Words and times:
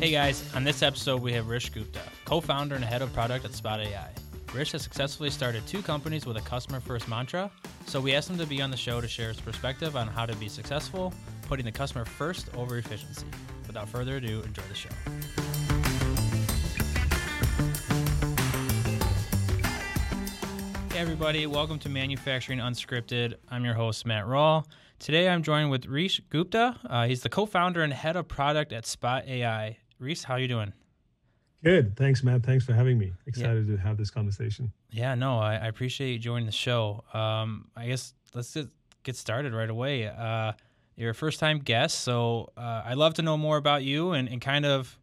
Hey 0.00 0.12
guys, 0.12 0.42
on 0.54 0.64
this 0.64 0.82
episode 0.82 1.20
we 1.20 1.34
have 1.34 1.50
Rish 1.50 1.68
Gupta, 1.68 2.00
co-founder 2.24 2.74
and 2.74 2.82
head 2.82 3.02
of 3.02 3.12
product 3.12 3.44
at 3.44 3.52
Spot 3.52 3.80
AI. 3.80 4.08
Rish 4.54 4.72
has 4.72 4.80
successfully 4.80 5.28
started 5.28 5.66
two 5.66 5.82
companies 5.82 6.24
with 6.24 6.38
a 6.38 6.40
customer 6.40 6.80
first 6.80 7.06
mantra, 7.06 7.50
so 7.84 8.00
we 8.00 8.14
asked 8.14 8.30
him 8.30 8.38
to 8.38 8.46
be 8.46 8.62
on 8.62 8.70
the 8.70 8.78
show 8.78 9.02
to 9.02 9.06
share 9.06 9.28
his 9.28 9.38
perspective 9.38 9.96
on 9.96 10.08
how 10.08 10.24
to 10.24 10.34
be 10.36 10.48
successful, 10.48 11.12
putting 11.42 11.66
the 11.66 11.70
customer 11.70 12.06
first 12.06 12.48
over 12.56 12.78
efficiency. 12.78 13.26
Without 13.66 13.90
further 13.90 14.16
ado, 14.16 14.40
enjoy 14.40 14.62
the 14.70 14.74
show. 14.74 14.88
Hey 20.94 20.98
everybody, 20.98 21.46
welcome 21.46 21.78
to 21.78 21.90
Manufacturing 21.90 22.58
Unscripted. 22.58 23.34
I'm 23.50 23.66
your 23.66 23.74
host 23.74 24.06
Matt 24.06 24.24
Rawl. 24.24 24.64
Today 24.98 25.28
I'm 25.28 25.42
joined 25.42 25.70
with 25.70 25.84
Rish 25.84 26.22
Gupta. 26.30 26.78
Uh, 26.88 27.06
he's 27.06 27.22
the 27.22 27.28
co-founder 27.28 27.82
and 27.82 27.92
head 27.92 28.16
of 28.16 28.28
product 28.28 28.72
at 28.72 28.86
Spot 28.86 29.26
AI. 29.26 29.76
Reese, 30.00 30.24
how 30.24 30.36
you 30.36 30.48
doing? 30.48 30.72
Good. 31.62 31.94
Thanks, 31.94 32.24
Matt. 32.24 32.42
Thanks 32.42 32.64
for 32.64 32.72
having 32.72 32.96
me. 32.96 33.12
Excited 33.26 33.68
yeah. 33.68 33.76
to 33.76 33.82
have 33.82 33.98
this 33.98 34.10
conversation. 34.10 34.72
Yeah, 34.90 35.14
no, 35.14 35.38
I, 35.38 35.56
I 35.56 35.66
appreciate 35.66 36.12
you 36.12 36.18
joining 36.18 36.46
the 36.46 36.52
show. 36.52 37.04
Um, 37.12 37.68
I 37.76 37.86
guess 37.86 38.14
let's 38.34 38.54
just 38.54 38.70
get 39.02 39.14
started 39.14 39.52
right 39.52 39.68
away. 39.68 40.06
Uh, 40.06 40.52
you're 40.96 41.10
a 41.10 41.14
first 41.14 41.38
time 41.38 41.58
guest, 41.58 42.00
so 42.00 42.50
uh, 42.56 42.82
I'd 42.86 42.96
love 42.96 43.14
to 43.14 43.22
know 43.22 43.36
more 43.36 43.58
about 43.58 43.82
you 43.82 44.12
and, 44.12 44.26
and 44.26 44.40
kind 44.40 44.64
of 44.64 44.98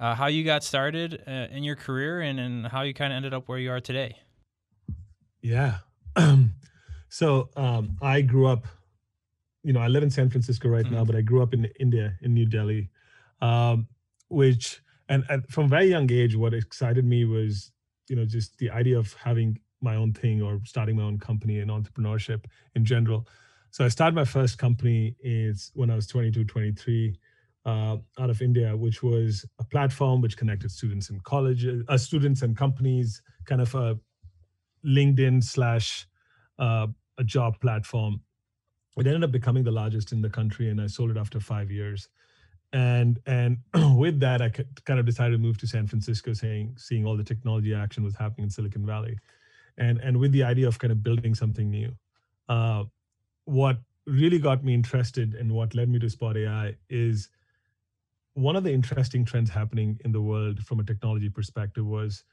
uh, 0.00 0.16
how 0.16 0.26
you 0.26 0.42
got 0.42 0.64
started 0.64 1.22
uh, 1.26 1.46
in 1.52 1.62
your 1.62 1.76
career 1.76 2.20
and, 2.20 2.40
and 2.40 2.66
how 2.66 2.82
you 2.82 2.94
kind 2.94 3.12
of 3.12 3.18
ended 3.18 3.32
up 3.32 3.48
where 3.48 3.58
you 3.58 3.70
are 3.70 3.80
today. 3.80 4.16
Yeah. 5.40 5.78
so 7.08 7.48
um, 7.56 7.96
I 8.02 8.22
grew 8.22 8.48
up, 8.48 8.66
you 9.62 9.72
know, 9.72 9.80
I 9.80 9.86
live 9.86 10.02
in 10.02 10.10
San 10.10 10.30
Francisco 10.30 10.68
right 10.68 10.84
mm-hmm. 10.84 10.96
now, 10.96 11.04
but 11.04 11.14
I 11.14 11.20
grew 11.20 11.42
up 11.42 11.54
in 11.54 11.68
India, 11.78 12.16
in 12.22 12.34
New 12.34 12.46
Delhi, 12.46 12.90
um, 13.40 13.86
which 14.32 14.82
and, 15.08 15.24
and 15.28 15.46
from 15.48 15.66
a 15.66 15.68
very 15.68 15.86
young 15.86 16.10
age, 16.10 16.36
what 16.36 16.54
excited 16.54 17.04
me 17.04 17.24
was, 17.24 17.70
you 18.08 18.16
know, 18.16 18.24
just 18.24 18.56
the 18.58 18.70
idea 18.70 18.98
of 18.98 19.12
having 19.14 19.58
my 19.80 19.96
own 19.96 20.12
thing 20.12 20.40
or 20.40 20.60
starting 20.64 20.96
my 20.96 21.02
own 21.02 21.18
company 21.18 21.58
and 21.58 21.70
entrepreneurship 21.70 22.44
in 22.74 22.84
general. 22.84 23.26
So 23.70 23.84
I 23.84 23.88
started 23.88 24.14
my 24.14 24.24
first 24.24 24.58
company 24.58 25.16
is 25.22 25.70
when 25.74 25.90
I 25.90 25.96
was 25.96 26.06
22, 26.06 26.44
23, 26.44 27.18
uh, 27.64 27.96
out 28.18 28.30
of 28.30 28.42
India, 28.42 28.76
which 28.76 29.02
was 29.02 29.44
a 29.58 29.64
platform 29.64 30.20
which 30.20 30.36
connected 30.36 30.70
students 30.70 31.10
in 31.10 31.20
colleges, 31.20 31.84
uh, 31.88 31.96
students 31.96 32.42
and 32.42 32.56
companies, 32.56 33.22
kind 33.44 33.60
of 33.60 33.74
a 33.74 33.98
LinkedIn 34.84 35.42
slash 35.44 36.06
uh, 36.58 36.86
a 37.18 37.24
job 37.24 37.60
platform. 37.60 38.20
It 38.96 39.06
ended 39.06 39.24
up 39.24 39.32
becoming 39.32 39.64
the 39.64 39.70
largest 39.70 40.12
in 40.12 40.22
the 40.22 40.30
country, 40.30 40.70
and 40.70 40.80
I 40.80 40.86
sold 40.86 41.10
it 41.10 41.16
after 41.16 41.40
five 41.40 41.70
years 41.70 42.08
and 42.72 43.20
and 43.26 43.58
with 43.98 44.18
that 44.20 44.40
i 44.40 44.48
kind 44.48 44.98
of 44.98 45.06
decided 45.06 45.32
to 45.32 45.38
move 45.38 45.58
to 45.58 45.66
san 45.66 45.86
francisco 45.86 46.32
saying 46.32 46.74
seeing 46.76 47.06
all 47.06 47.16
the 47.16 47.24
technology 47.24 47.74
action 47.74 48.02
was 48.02 48.14
happening 48.16 48.44
in 48.44 48.50
silicon 48.50 48.86
valley. 48.86 49.16
And 49.78 49.98
and 50.00 50.18
with 50.18 50.32
the 50.32 50.42
idea 50.42 50.68
of 50.68 50.78
kind 50.78 50.92
of 50.92 51.02
building 51.02 51.34
something 51.34 51.70
new 51.70 51.94
uh, 52.48 52.84
what 53.46 53.78
really 54.06 54.38
got 54.38 54.62
me 54.62 54.74
interested 54.74 55.34
and 55.34 55.50
what 55.50 55.74
led 55.74 55.88
me 55.88 55.98
to 55.98 56.10
spot 56.10 56.36
ai 56.36 56.76
is 56.90 57.30
one 58.34 58.56
of 58.56 58.64
the 58.64 58.72
interesting 58.72 59.24
trends 59.24 59.50
happening 59.50 59.98
in 60.04 60.12
the 60.12 60.20
world 60.20 60.58
from 60.60 60.80
a 60.80 60.84
technology 60.84 61.28
perspective 61.28 61.86
was 61.86 62.24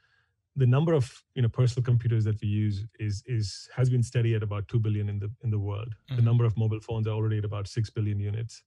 the 0.56 0.66
number 0.66 0.92
of 0.92 1.22
you 1.34 1.42
know 1.42 1.48
personal 1.48 1.84
computers 1.84 2.24
that 2.24 2.40
we 2.40 2.48
use 2.48 2.84
is 2.98 3.22
is 3.26 3.68
has 3.74 3.88
been 3.88 4.02
steady 4.02 4.34
at 4.34 4.42
about 4.42 4.66
2 4.68 4.78
billion 4.78 5.08
in 5.08 5.18
the 5.18 5.30
in 5.44 5.50
the 5.50 5.58
world. 5.58 5.94
Mm-hmm. 5.94 6.16
the 6.16 6.22
number 6.22 6.44
of 6.44 6.56
mobile 6.56 6.80
phones 6.80 7.06
are 7.06 7.14
already 7.14 7.38
at 7.38 7.44
about 7.44 7.68
6 7.68 7.90
billion 7.90 8.18
units 8.18 8.62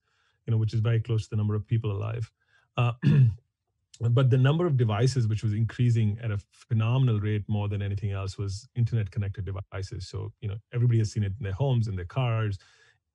you 0.45 0.51
know, 0.51 0.57
which 0.57 0.73
is 0.73 0.79
very 0.79 0.99
close 0.99 1.23
to 1.23 1.29
the 1.29 1.35
number 1.35 1.55
of 1.55 1.65
people 1.67 1.91
alive. 1.91 2.29
Uh, 2.77 2.93
but 4.09 4.29
the 4.29 4.37
number 4.37 4.65
of 4.65 4.77
devices 4.77 5.27
which 5.27 5.43
was 5.43 5.53
increasing 5.53 6.17
at 6.21 6.31
a 6.31 6.39
phenomenal 6.51 7.19
rate 7.19 7.43
more 7.47 7.67
than 7.67 7.81
anything 7.81 8.11
else 8.11 8.37
was 8.37 8.67
internet 8.75 9.11
connected 9.11 9.45
devices. 9.45 10.07
So 10.07 10.31
you 10.41 10.49
know 10.49 10.57
everybody 10.73 10.99
has 10.99 11.11
seen 11.11 11.23
it 11.23 11.33
in 11.37 11.43
their 11.43 11.53
homes 11.53 11.87
in 11.87 11.95
their 11.95 12.05
cars. 12.05 12.57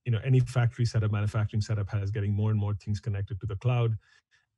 You 0.05 0.12
know 0.12 0.21
any 0.25 0.41
factory 0.41 0.84
setup 0.84 1.12
manufacturing 1.12 1.61
setup 1.61 1.91
has 1.91 2.11
getting 2.11 2.33
more 2.33 2.50
and 2.50 2.59
more 2.59 2.75
things 2.75 3.00
connected 3.00 3.41
to 3.41 3.47
the 3.47 3.56
cloud. 3.56 3.97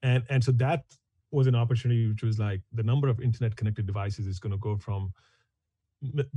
And 0.03 0.25
and 0.29 0.45
so 0.45 0.53
that 0.53 0.85
was 1.33 1.47
an 1.47 1.55
opportunity 1.55 2.09
which 2.09 2.23
was 2.23 2.39
like 2.39 2.61
the 2.73 2.83
number 2.83 3.09
of 3.09 3.21
internet 3.21 3.57
connected 3.57 3.87
devices 3.87 4.27
is 4.27 4.39
going 4.39 4.53
to 4.53 4.59
go 4.59 4.77
from 4.77 5.13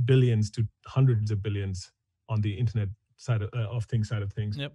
billions 0.04 0.50
to 0.50 0.66
hundreds 0.86 1.30
of 1.30 1.42
billions 1.42 1.90
on 2.28 2.40
the 2.40 2.52
internet 2.52 2.88
side 3.16 3.42
of, 3.42 3.50
uh, 3.54 3.68
of 3.68 3.84
things 3.84 4.08
side 4.08 4.22
of 4.22 4.32
things. 4.32 4.56
Yep 4.56 4.74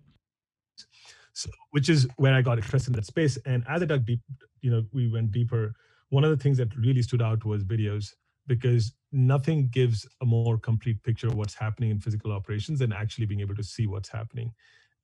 so, 1.33 1.49
which 1.71 1.89
is 1.89 2.07
where 2.17 2.33
I 2.33 2.41
got 2.41 2.57
interested 2.57 2.89
in 2.89 2.95
that 2.95 3.05
space. 3.05 3.37
And 3.45 3.63
as 3.67 3.81
I 3.81 3.85
dug 3.85 4.05
deep, 4.05 4.21
you 4.61 4.71
know, 4.71 4.83
we 4.91 5.07
went 5.07 5.31
deeper. 5.31 5.73
One 6.09 6.23
of 6.23 6.31
the 6.31 6.41
things 6.41 6.57
that 6.57 6.75
really 6.75 7.01
stood 7.01 7.21
out 7.21 7.45
was 7.45 7.63
videos 7.63 8.13
because 8.47 8.93
nothing 9.11 9.69
gives 9.69 10.07
a 10.21 10.25
more 10.25 10.57
complete 10.57 11.01
picture 11.03 11.27
of 11.27 11.35
what's 11.35 11.53
happening 11.53 11.91
in 11.91 11.99
physical 11.99 12.31
operations 12.31 12.79
than 12.79 12.91
actually 12.91 13.25
being 13.25 13.41
able 13.41 13.55
to 13.55 13.63
see 13.63 13.87
what's 13.87 14.09
happening. 14.09 14.51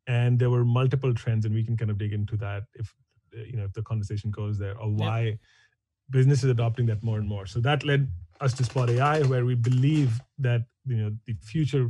And 0.08 0.38
there 0.38 0.50
were 0.50 0.66
multiple 0.66 1.14
trends, 1.14 1.46
and 1.46 1.54
we 1.54 1.64
can 1.64 1.78
kind 1.78 1.92
of 1.92 1.98
dig 1.98 2.14
into 2.14 2.38
that 2.38 2.64
if 2.74 2.94
you 3.32 3.58
know 3.58 3.66
if 3.66 3.74
the 3.74 3.82
conversation 3.82 4.30
goes 4.32 4.58
there, 4.58 4.78
or 4.78 4.90
why 4.90 5.22
yeah. 5.22 5.34
business 6.12 6.44
is 6.44 6.50
adopting 6.52 6.86
that 6.88 7.04
more 7.04 7.18
and 7.18 7.28
more. 7.28 7.46
So 7.46 7.60
that 7.62 7.84
led 7.84 8.08
us 8.40 8.54
to 8.54 8.64
Spot 8.64 8.90
AI, 8.90 9.24
where 9.24 9.46
we 9.46 9.56
believe 9.56 10.20
that 10.40 10.62
you 10.86 10.98
know 10.98 11.12
the 11.26 11.36
future 11.42 11.90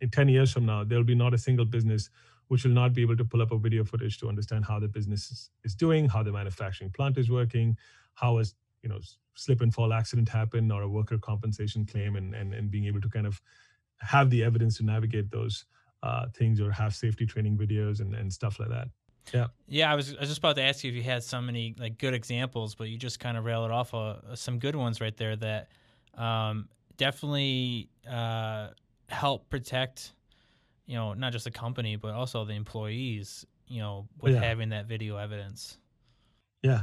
in 0.00 0.10
10 0.10 0.28
years 0.28 0.52
from 0.52 0.66
now, 0.66 0.84
there 0.84 0.98
will 0.98 1.04
be 1.04 1.14
not 1.14 1.34
a 1.34 1.38
single 1.38 1.64
business 1.64 2.10
which 2.48 2.64
will 2.64 2.72
not 2.72 2.92
be 2.92 3.02
able 3.02 3.16
to 3.16 3.24
pull 3.24 3.42
up 3.42 3.52
a 3.52 3.58
video 3.58 3.84
footage 3.84 4.18
to 4.18 4.28
understand 4.28 4.64
how 4.64 4.78
the 4.78 4.88
business 4.88 5.30
is, 5.30 5.50
is 5.64 5.74
doing, 5.74 6.08
how 6.08 6.22
the 6.22 6.32
manufacturing 6.32 6.90
plant 6.90 7.18
is 7.18 7.30
working, 7.30 7.76
how 8.14 8.38
a 8.38 8.44
you 8.82 8.88
know 8.88 8.98
slip 9.34 9.60
and 9.60 9.74
fall 9.74 9.92
accident 9.92 10.28
happen 10.28 10.70
or 10.70 10.82
a 10.82 10.88
worker 10.88 11.18
compensation 11.18 11.86
claim, 11.86 12.16
and 12.16 12.34
and, 12.34 12.54
and 12.54 12.70
being 12.70 12.86
able 12.86 13.00
to 13.00 13.08
kind 13.08 13.26
of 13.26 13.40
have 13.98 14.30
the 14.30 14.44
evidence 14.44 14.76
to 14.76 14.84
navigate 14.84 15.30
those 15.30 15.64
uh, 16.02 16.26
things 16.36 16.60
or 16.60 16.70
have 16.70 16.94
safety 16.94 17.24
training 17.24 17.56
videos 17.56 18.00
and, 18.00 18.14
and 18.14 18.32
stuff 18.32 18.58
like 18.60 18.68
that. 18.68 18.88
Yeah. 19.32 19.46
Yeah, 19.66 19.90
I 19.90 19.94
was, 19.94 20.14
I 20.14 20.20
was 20.20 20.28
just 20.28 20.38
about 20.38 20.56
to 20.56 20.62
ask 20.62 20.84
you 20.84 20.90
if 20.90 20.96
you 20.96 21.02
had 21.02 21.24
so 21.24 21.40
many 21.40 21.74
like 21.78 21.98
good 21.98 22.12
examples, 22.12 22.74
but 22.74 22.88
you 22.88 22.98
just 22.98 23.20
kind 23.20 23.38
of 23.38 23.44
railed 23.44 23.70
off 23.70 23.94
uh, 23.94 24.36
some 24.36 24.58
good 24.58 24.76
ones 24.76 25.00
right 25.00 25.16
there 25.16 25.34
that 25.36 25.68
um, 26.14 26.68
definitely 26.98 27.88
uh, 28.08 28.68
help 29.08 29.48
protect 29.48 30.12
you 30.86 30.96
know, 30.96 31.14
not 31.14 31.32
just 31.32 31.44
the 31.44 31.50
company, 31.50 31.96
but 31.96 32.14
also 32.14 32.44
the 32.44 32.54
employees, 32.54 33.46
you 33.68 33.80
know, 33.80 34.06
with 34.20 34.34
yeah. 34.34 34.40
having 34.40 34.70
that 34.70 34.86
video 34.86 35.16
evidence. 35.16 35.78
Yeah. 36.62 36.82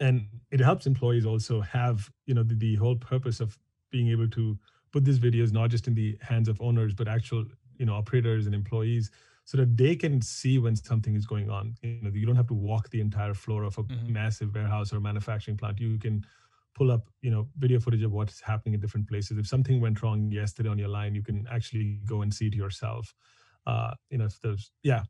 And 0.00 0.26
it 0.50 0.60
helps 0.60 0.86
employees 0.86 1.24
also 1.24 1.60
have, 1.60 2.10
you 2.26 2.34
know, 2.34 2.42
the, 2.42 2.54
the 2.54 2.74
whole 2.76 2.96
purpose 2.96 3.40
of 3.40 3.58
being 3.90 4.08
able 4.08 4.28
to 4.28 4.58
put 4.92 5.04
these 5.04 5.18
videos 5.18 5.52
not 5.52 5.70
just 5.70 5.86
in 5.86 5.94
the 5.94 6.18
hands 6.20 6.48
of 6.48 6.60
owners, 6.60 6.94
but 6.94 7.08
actual, 7.08 7.44
you 7.78 7.86
know, 7.86 7.94
operators 7.94 8.46
and 8.46 8.54
employees 8.54 9.10
so 9.44 9.56
that 9.58 9.76
they 9.76 9.94
can 9.94 10.20
see 10.20 10.58
when 10.58 10.74
something 10.74 11.14
is 11.14 11.26
going 11.26 11.50
on. 11.50 11.76
You 11.82 11.98
know, 12.02 12.10
you 12.12 12.26
don't 12.26 12.36
have 12.36 12.48
to 12.48 12.54
walk 12.54 12.90
the 12.90 13.00
entire 13.00 13.34
floor 13.34 13.64
of 13.64 13.78
a 13.78 13.82
mm-hmm. 13.82 14.12
massive 14.12 14.54
warehouse 14.54 14.92
or 14.92 15.00
manufacturing 15.00 15.56
plant. 15.56 15.80
You 15.80 15.98
can 15.98 16.24
pull 16.74 16.90
up 16.90 17.08
you 17.22 17.30
know 17.30 17.48
video 17.58 17.78
footage 17.78 18.02
of 18.02 18.12
what's 18.12 18.40
happening 18.40 18.74
in 18.74 18.80
different 18.80 19.08
places 19.08 19.38
if 19.38 19.46
something 19.46 19.80
went 19.80 20.02
wrong 20.02 20.30
yesterday 20.30 20.68
on 20.68 20.78
your 20.78 20.88
line 20.88 21.14
you 21.14 21.22
can 21.22 21.46
actually 21.50 22.00
go 22.04 22.22
and 22.22 22.34
see 22.34 22.46
it 22.46 22.54
yourself 22.54 23.14
uh 23.66 23.92
you 24.10 24.18
know 24.18 24.24
if 24.24 24.40
there's 24.40 24.72
yeah 24.82 25.02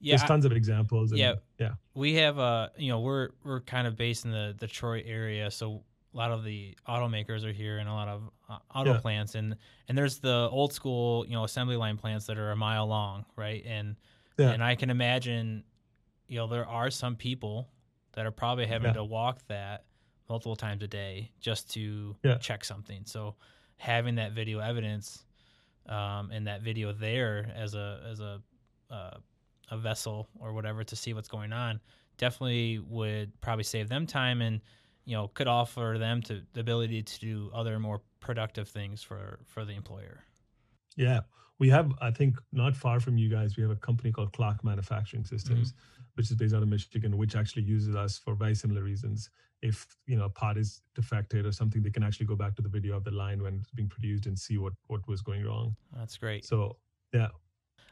yeah, 0.00 0.16
there's 0.16 0.26
tons 0.26 0.44
of 0.44 0.52
examples. 0.52 1.10
And, 1.10 1.20
yeah, 1.20 1.34
yeah. 1.58 1.72
We 1.94 2.14
have, 2.14 2.38
uh, 2.38 2.70
you 2.76 2.88
know, 2.88 3.00
we're 3.00 3.30
we're 3.44 3.60
kind 3.60 3.86
of 3.86 3.96
based 3.96 4.24
in 4.24 4.30
the 4.30 4.54
Detroit 4.58 5.04
area, 5.06 5.50
so 5.50 5.84
a 6.12 6.16
lot 6.16 6.30
of 6.30 6.42
the 6.42 6.76
automakers 6.88 7.44
are 7.44 7.52
here, 7.52 7.78
and 7.78 7.88
a 7.88 7.92
lot 7.92 8.08
of 8.08 8.22
uh, 8.48 8.58
auto 8.74 8.94
yeah. 8.94 9.00
plants, 9.00 9.34
and 9.34 9.56
and 9.88 9.96
there's 9.96 10.18
the 10.18 10.48
old 10.50 10.72
school, 10.72 11.26
you 11.26 11.34
know, 11.34 11.44
assembly 11.44 11.76
line 11.76 11.98
plants 11.98 12.26
that 12.26 12.38
are 12.38 12.50
a 12.50 12.56
mile 12.56 12.86
long, 12.86 13.26
right? 13.36 13.62
And 13.66 13.96
yeah. 14.38 14.50
and 14.50 14.64
I 14.64 14.74
can 14.74 14.88
imagine, 14.88 15.64
you 16.28 16.38
know, 16.38 16.46
there 16.46 16.66
are 16.66 16.90
some 16.90 17.14
people 17.14 17.68
that 18.14 18.26
are 18.26 18.32
probably 18.32 18.66
having 18.66 18.88
yeah. 18.88 18.94
to 18.94 19.04
walk 19.04 19.40
that 19.48 19.84
multiple 20.30 20.56
times 20.56 20.82
a 20.82 20.86
day 20.86 21.32
just 21.40 21.70
to 21.72 22.16
yeah. 22.22 22.38
check 22.38 22.64
something. 22.64 23.02
So 23.04 23.34
having 23.76 24.14
that 24.14 24.32
video 24.32 24.60
evidence 24.60 25.24
um, 25.86 26.30
and 26.30 26.46
that 26.46 26.62
video 26.62 26.92
there 26.92 27.52
as 27.54 27.74
a 27.74 28.00
as 28.08 28.20
a 28.20 28.40
uh, 28.90 29.18
a 29.70 29.76
vessel 29.76 30.28
or 30.38 30.52
whatever 30.52 30.84
to 30.84 30.96
see 30.96 31.12
what's 31.12 31.28
going 31.28 31.52
on 31.52 31.80
definitely 32.16 32.78
would 32.78 33.38
probably 33.40 33.64
save 33.64 33.88
them 33.88 34.06
time 34.06 34.42
and 34.42 34.60
you 35.04 35.16
know 35.16 35.28
could 35.28 35.48
offer 35.48 35.96
them 35.98 36.22
to 36.22 36.42
the 36.52 36.60
ability 36.60 37.02
to 37.02 37.20
do 37.20 37.50
other 37.54 37.78
more 37.78 38.00
productive 38.20 38.68
things 38.68 39.02
for 39.02 39.40
for 39.46 39.64
the 39.64 39.72
employer. 39.72 40.24
Yeah, 40.96 41.20
we 41.58 41.68
have 41.70 41.92
I 42.00 42.10
think 42.10 42.36
not 42.52 42.76
far 42.76 43.00
from 43.00 43.18
you 43.18 43.28
guys 43.28 43.56
we 43.56 43.62
have 43.62 43.72
a 43.72 43.76
company 43.76 44.12
called 44.12 44.32
Clock 44.32 44.62
Manufacturing 44.62 45.24
Systems, 45.24 45.72
mm-hmm. 45.72 45.99
Which 46.20 46.30
is 46.30 46.36
based 46.36 46.54
out 46.54 46.62
of 46.62 46.68
Michigan, 46.68 47.16
which 47.16 47.34
actually 47.34 47.62
uses 47.62 47.96
us 47.96 48.18
for 48.18 48.34
very 48.34 48.54
similar 48.54 48.82
reasons. 48.82 49.30
If 49.62 49.96
you 50.06 50.18
know 50.18 50.26
a 50.26 50.28
part 50.28 50.58
is 50.58 50.82
defected 50.94 51.46
or 51.46 51.52
something 51.52 51.82
they 51.82 51.88
can 51.88 52.02
actually 52.02 52.26
go 52.26 52.36
back 52.36 52.54
to 52.56 52.62
the 52.62 52.68
video 52.68 52.94
of 52.94 53.04
the 53.04 53.10
line 53.10 53.42
when 53.42 53.54
it's 53.54 53.70
being 53.70 53.88
produced 53.88 54.26
and 54.26 54.38
see 54.38 54.58
what 54.58 54.74
what 54.88 55.00
was 55.08 55.22
going 55.22 55.46
wrong. 55.46 55.74
That's 55.96 56.18
great. 56.18 56.44
So 56.44 56.76
yeah. 57.14 57.28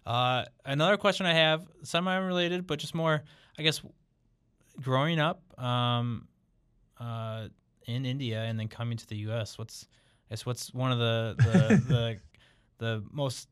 Uh, 0.05 0.45
another 0.67 0.99
question 0.99 1.25
i 1.25 1.33
have 1.33 1.67
semi-related, 1.83 2.67
but 2.67 2.79
just 2.79 2.95
more 2.95 3.23
i 3.59 3.63
guess 3.63 3.81
growing 4.79 5.19
up 5.19 5.41
um, 5.59 6.29
uh, 7.01 7.49
in 7.87 8.05
India 8.05 8.43
and 8.43 8.61
then 8.61 8.69
coming 8.69 8.99
to 8.99 9.07
the 9.07 9.17
U.S., 9.29 9.57
what's 9.57 9.89
I 10.29 10.35
guess 10.35 10.45
what's 10.45 10.75
one 10.75 10.93
of 10.93 10.99
the 10.99 11.35
the 11.39 11.83
the, 11.93 12.17
the 12.85 13.05
most 13.11 13.49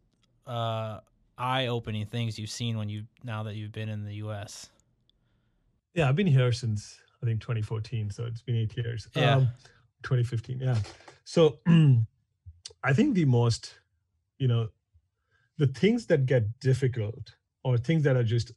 uh, 0.47 1.01
eye-opening 1.39 2.07
things 2.07 2.39
you've 2.39 2.51
seen 2.51 2.79
when 2.79 2.89
you 2.89 3.05
now 3.23 3.43
that 3.43 3.55
you've 3.55 3.73
been 3.73 3.89
in 3.89 4.05
the 4.05 4.15
U.S. 4.17 4.69
Yeah, 5.95 6.09
I've 6.09 6.17
been 6.17 6.27
here 6.27 6.53
since 6.53 6.99
I 7.23 7.27
think 7.27 7.41
2014, 7.41 8.11
so 8.11 8.25
it's 8.25 8.43
been 8.43 8.57
eight 8.57 8.77
years. 8.77 9.09
Yeah. 9.15 9.37
Um, 9.37 9.49
2015, 10.03 10.61
yeah. 10.61 10.77
So 11.25 11.59
I 12.85 12.93
think 12.93 13.15
the 13.15 13.25
most, 13.25 13.75
you 14.39 14.49
know, 14.49 14.69
the 15.59 15.67
things 15.67 16.07
that 16.07 16.27
get 16.27 16.61
difficult 16.61 17.35
or 17.65 17.79
things 17.79 18.03
that 18.05 18.17
are 18.17 18.25
just 18.25 18.53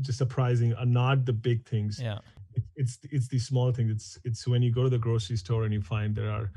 just 0.00 0.16
surprising 0.16 0.72
are 0.74 0.86
not 0.86 1.26
the 1.26 1.32
big 1.32 1.66
things. 1.66 2.00
Yeah. 2.02 2.18
it's 2.76 2.98
it's 3.10 3.28
the 3.28 3.38
small 3.38 3.72
things. 3.72 3.90
It's 3.90 4.18
it's 4.24 4.48
when 4.48 4.62
you 4.62 4.72
go 4.72 4.84
to 4.84 4.88
the 4.88 4.98
grocery 4.98 5.36
store 5.36 5.64
and 5.64 5.72
you 5.74 5.82
find 5.82 6.14
there 6.14 6.30
are 6.30 6.50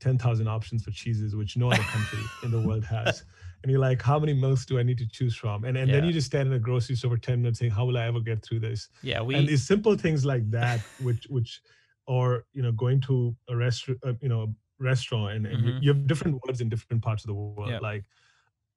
10,000 0.00 0.48
options 0.48 0.84
for 0.84 0.90
cheeses, 0.90 1.34
which 1.34 1.56
no 1.56 1.70
other 1.70 1.82
country 1.82 2.18
in 2.42 2.50
the 2.50 2.60
world 2.60 2.84
has. 2.84 3.24
And 3.64 3.70
you're 3.70 3.80
like, 3.80 4.02
how 4.02 4.18
many 4.18 4.34
milks 4.34 4.66
do 4.66 4.78
I 4.78 4.82
need 4.82 4.98
to 4.98 5.08
choose 5.08 5.34
from? 5.34 5.64
And, 5.64 5.78
and 5.78 5.88
yeah. 5.88 5.94
then 5.94 6.04
you 6.04 6.12
just 6.12 6.26
stand 6.26 6.48
in 6.48 6.52
a 6.52 6.58
grocery 6.58 6.96
store 6.96 7.12
for 7.12 7.16
10 7.16 7.40
minutes 7.40 7.60
saying, 7.60 7.72
how 7.72 7.86
will 7.86 7.96
I 7.96 8.06
ever 8.06 8.20
get 8.20 8.44
through 8.44 8.60
this? 8.60 8.90
Yeah. 9.02 9.22
We, 9.22 9.36
and 9.36 9.48
these 9.48 9.66
simple 9.66 9.96
things 9.96 10.22
like 10.26 10.50
that, 10.50 10.80
which, 11.00 11.26
which, 11.30 11.62
or, 12.06 12.44
you 12.52 12.60
know, 12.60 12.72
going 12.72 13.00
to 13.02 13.34
a 13.48 13.56
restaurant, 13.56 14.00
uh, 14.06 14.12
you 14.20 14.28
know, 14.28 14.54
restaurant 14.78 15.36
and, 15.36 15.46
and 15.46 15.56
mm-hmm. 15.56 15.66
you, 15.66 15.78
you, 15.80 15.88
have 15.94 16.06
different 16.06 16.42
words 16.46 16.60
in 16.60 16.68
different 16.68 17.02
parts 17.02 17.24
of 17.24 17.28
the 17.28 17.34
world. 17.34 17.70
Yeah. 17.70 17.78
Like, 17.78 18.04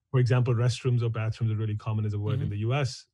for 0.09 0.21
example, 0.21 0.55
restrooms 0.55 1.03
or 1.03 1.09
bathrooms 1.09 1.51
are 1.51 1.57
really 1.57 1.75
common 1.75 2.05
as 2.05 2.13
a 2.13 2.19
word 2.19 2.35
mm-hmm. 2.35 2.43
in 2.43 2.49
the 2.49 2.59
US. 2.59 3.07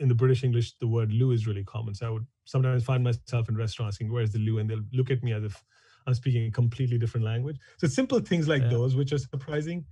In 0.00 0.08
the 0.08 0.16
British 0.16 0.42
English, 0.42 0.78
the 0.80 0.88
word 0.88 1.12
loo 1.12 1.30
is 1.30 1.46
really 1.46 1.62
common. 1.62 1.94
So 1.94 2.08
I 2.08 2.10
would 2.10 2.26
sometimes 2.44 2.82
find 2.82 3.04
myself 3.04 3.48
in 3.48 3.56
restaurants 3.56 3.94
asking, 3.94 4.12
where's 4.12 4.32
the 4.32 4.40
loo? 4.40 4.58
And 4.58 4.68
they'll 4.68 4.82
look 4.92 5.12
at 5.12 5.22
me 5.22 5.32
as 5.32 5.44
if 5.44 5.62
I'm 6.08 6.14
speaking 6.14 6.46
a 6.46 6.50
completely 6.50 6.98
different 6.98 7.24
language. 7.24 7.58
So 7.76 7.86
simple 7.86 8.18
things 8.18 8.48
like 8.48 8.62
yeah. 8.62 8.70
those, 8.70 8.96
which 8.96 9.12
are 9.12 9.18
surprising. 9.18 9.84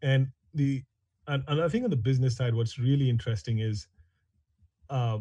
And 0.00 0.28
the 0.54 0.82
and, 1.26 1.42
and 1.48 1.62
I 1.62 1.68
think 1.68 1.84
on 1.84 1.90
the 1.90 1.96
business 1.96 2.36
side, 2.36 2.54
what's 2.54 2.78
really 2.78 3.08
interesting 3.08 3.60
is 3.60 3.86
uh, 4.90 5.18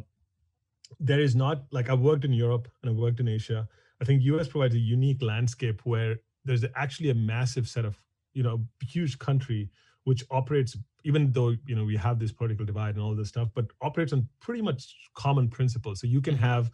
there 0.99 1.19
is 1.19 1.35
not 1.35 1.63
like 1.71 1.89
I've 1.89 2.01
worked 2.01 2.25
in 2.25 2.33
Europe 2.33 2.67
and 2.81 2.91
I've 2.91 2.97
worked 2.97 3.19
in 3.19 3.27
Asia. 3.27 3.67
I 4.01 4.05
think 4.05 4.21
US 4.23 4.47
provides 4.47 4.75
a 4.75 4.79
unique 4.79 5.21
landscape 5.21 5.81
where 5.85 6.17
there's 6.45 6.65
actually 6.75 7.09
a 7.09 7.15
massive 7.15 7.67
set 7.67 7.85
of 7.85 7.97
you 8.33 8.43
know 8.43 8.61
huge 8.81 9.17
country 9.19 9.69
which 10.03 10.23
operates 10.31 10.75
even 11.05 11.31
though 11.31 11.55
you 11.65 11.75
know 11.75 11.85
we 11.85 11.95
have 11.95 12.19
this 12.19 12.31
political 12.31 12.65
divide 12.65 12.95
and 12.95 13.03
all 13.03 13.15
this 13.15 13.29
stuff 13.29 13.49
but 13.53 13.65
operates 13.81 14.13
on 14.13 14.27
pretty 14.41 14.61
much 14.61 14.95
common 15.13 15.47
principles 15.47 16.01
so 16.01 16.07
you 16.07 16.21
can 16.21 16.35
mm-hmm. 16.35 16.43
have 16.43 16.71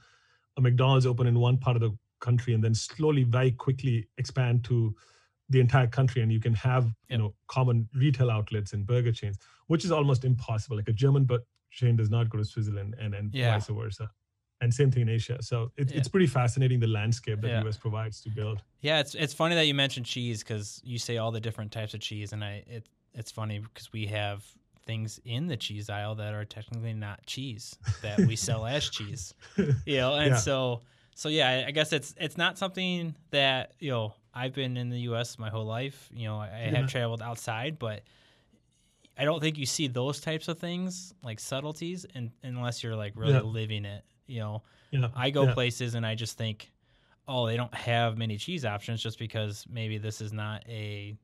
a 0.58 0.62
mcdonald's 0.62 1.06
open 1.06 1.28
in 1.28 1.40
one 1.40 1.58
part 1.58 1.76
of 1.76 1.82
the 1.82 1.96
country 2.20 2.54
and 2.54 2.64
then 2.64 2.74
slowly 2.74 3.24
very 3.24 3.52
quickly 3.52 4.08
expand 4.18 4.64
to 4.64 4.96
the 5.50 5.60
entire 5.60 5.88
country 5.88 6.22
and 6.22 6.32
you 6.32 6.40
can 6.40 6.54
have 6.54 6.88
you 7.10 7.18
know 7.18 7.34
common 7.48 7.88
retail 7.96 8.30
outlets 8.30 8.74
and 8.74 8.86
burger 8.86 9.12
chains 9.12 9.38
which 9.68 9.84
is 9.84 9.92
almost 9.92 10.26
impossible 10.26 10.78
like 10.78 10.88
a 10.88 10.94
german 10.94 11.26
but 11.26 11.42
chain 11.72 11.96
does 11.96 12.10
not 12.10 12.30
go 12.30 12.38
to 12.38 12.46
switzerland 12.46 12.96
and 13.00 13.14
and 13.14 13.34
yeah. 13.34 13.54
vice 13.54 13.68
versa 13.68 14.10
and 14.62 14.74
same 14.74 14.92
thing 14.92 15.04
in 15.04 15.10
asia 15.10 15.38
so 15.42 15.72
it, 15.78 15.92
yeah. 15.92 15.98
it's 15.98 16.08
pretty 16.08 16.28
fascinating 16.28 16.80
the 16.80 16.88
landscape 16.88 17.42
that 17.42 17.48
yeah. 17.48 17.64
us 17.64 17.78
provides 17.78 18.22
to 18.22 18.30
build 18.30 18.62
yeah 18.82 19.00
it's 19.00 19.16
it's 19.16 19.34
funny 19.34 19.56
that 19.56 19.66
you 19.66 19.74
mentioned 19.74 20.06
cheese 20.06 20.44
because 20.44 20.82
you 20.84 20.98
say 20.98 21.18
all 21.18 21.32
the 21.32 21.40
different 21.40 21.72
types 21.72 21.94
of 21.94 22.00
cheese 22.00 22.34
and 22.34 22.44
i 22.44 22.64
it, 22.68 22.88
it's 23.14 23.32
funny 23.32 23.60
because 23.60 23.92
we 23.92 24.06
have 24.06 24.44
things 24.86 25.20
in 25.26 25.48
the 25.48 25.58
cheese 25.58 25.90
aisle 25.90 26.16
that 26.16 26.34
are 26.34 26.46
technically 26.46 26.94
not 26.94 27.24
cheese 27.26 27.76
that 28.02 28.20
we 28.20 28.36
sell 28.36 28.66
as 28.66 28.90
cheese 28.90 29.34
you 29.86 29.98
know 29.98 30.16
and 30.16 30.38
so 30.38 30.82
so 31.20 31.28
yeah, 31.28 31.66
I 31.68 31.72
guess 31.72 31.92
it's 31.92 32.16
it's 32.18 32.38
not 32.38 32.58
something 32.58 33.14
that 33.32 33.74
you 33.80 33.92
know 33.92 34.14
I've 34.40 34.54
been 34.54 34.78
in 34.78 34.90
the 34.90 35.00
U.S. 35.02 35.38
my 35.38 35.50
whole 35.50 35.66
life. 35.66 36.10
You 36.14 36.28
know, 36.28 36.38
I, 36.38 36.48
I 36.48 36.76
have 36.78 36.90
traveled 36.90 37.22
outside, 37.22 37.78
but 37.78 38.04
I 39.18 39.26
don't 39.26 39.42
think 39.42 39.58
you 39.58 39.66
see 39.66 39.88
those 39.88 40.22
types 40.22 40.48
of 40.48 40.58
things 40.60 41.14
like 41.24 41.42
subtleties, 41.42 42.06
and 42.16 42.32
unless 42.42 42.82
you're 42.82 42.96
like 42.96 43.14
really 43.16 43.34
yeah. 43.34 43.42
living 43.42 43.84
it. 43.84 44.06
You 44.28 44.40
know, 44.40 44.64
yeah. 44.92 45.10
I 45.16 45.30
go 45.30 45.44
yeah. 45.44 45.54
places 45.54 45.96
and 45.96 46.06
I 46.06 46.16
just 46.16 46.38
think, 46.38 46.72
oh, 47.28 47.48
they 47.48 47.58
don't 47.58 47.74
have 47.74 48.18
many 48.18 48.38
cheese 48.38 48.64
options 48.64 49.02
just 49.02 49.20
because 49.20 49.66
maybe 49.70 49.98
this 49.98 50.22
is 50.22 50.32
not 50.32 50.64
a 50.70 51.16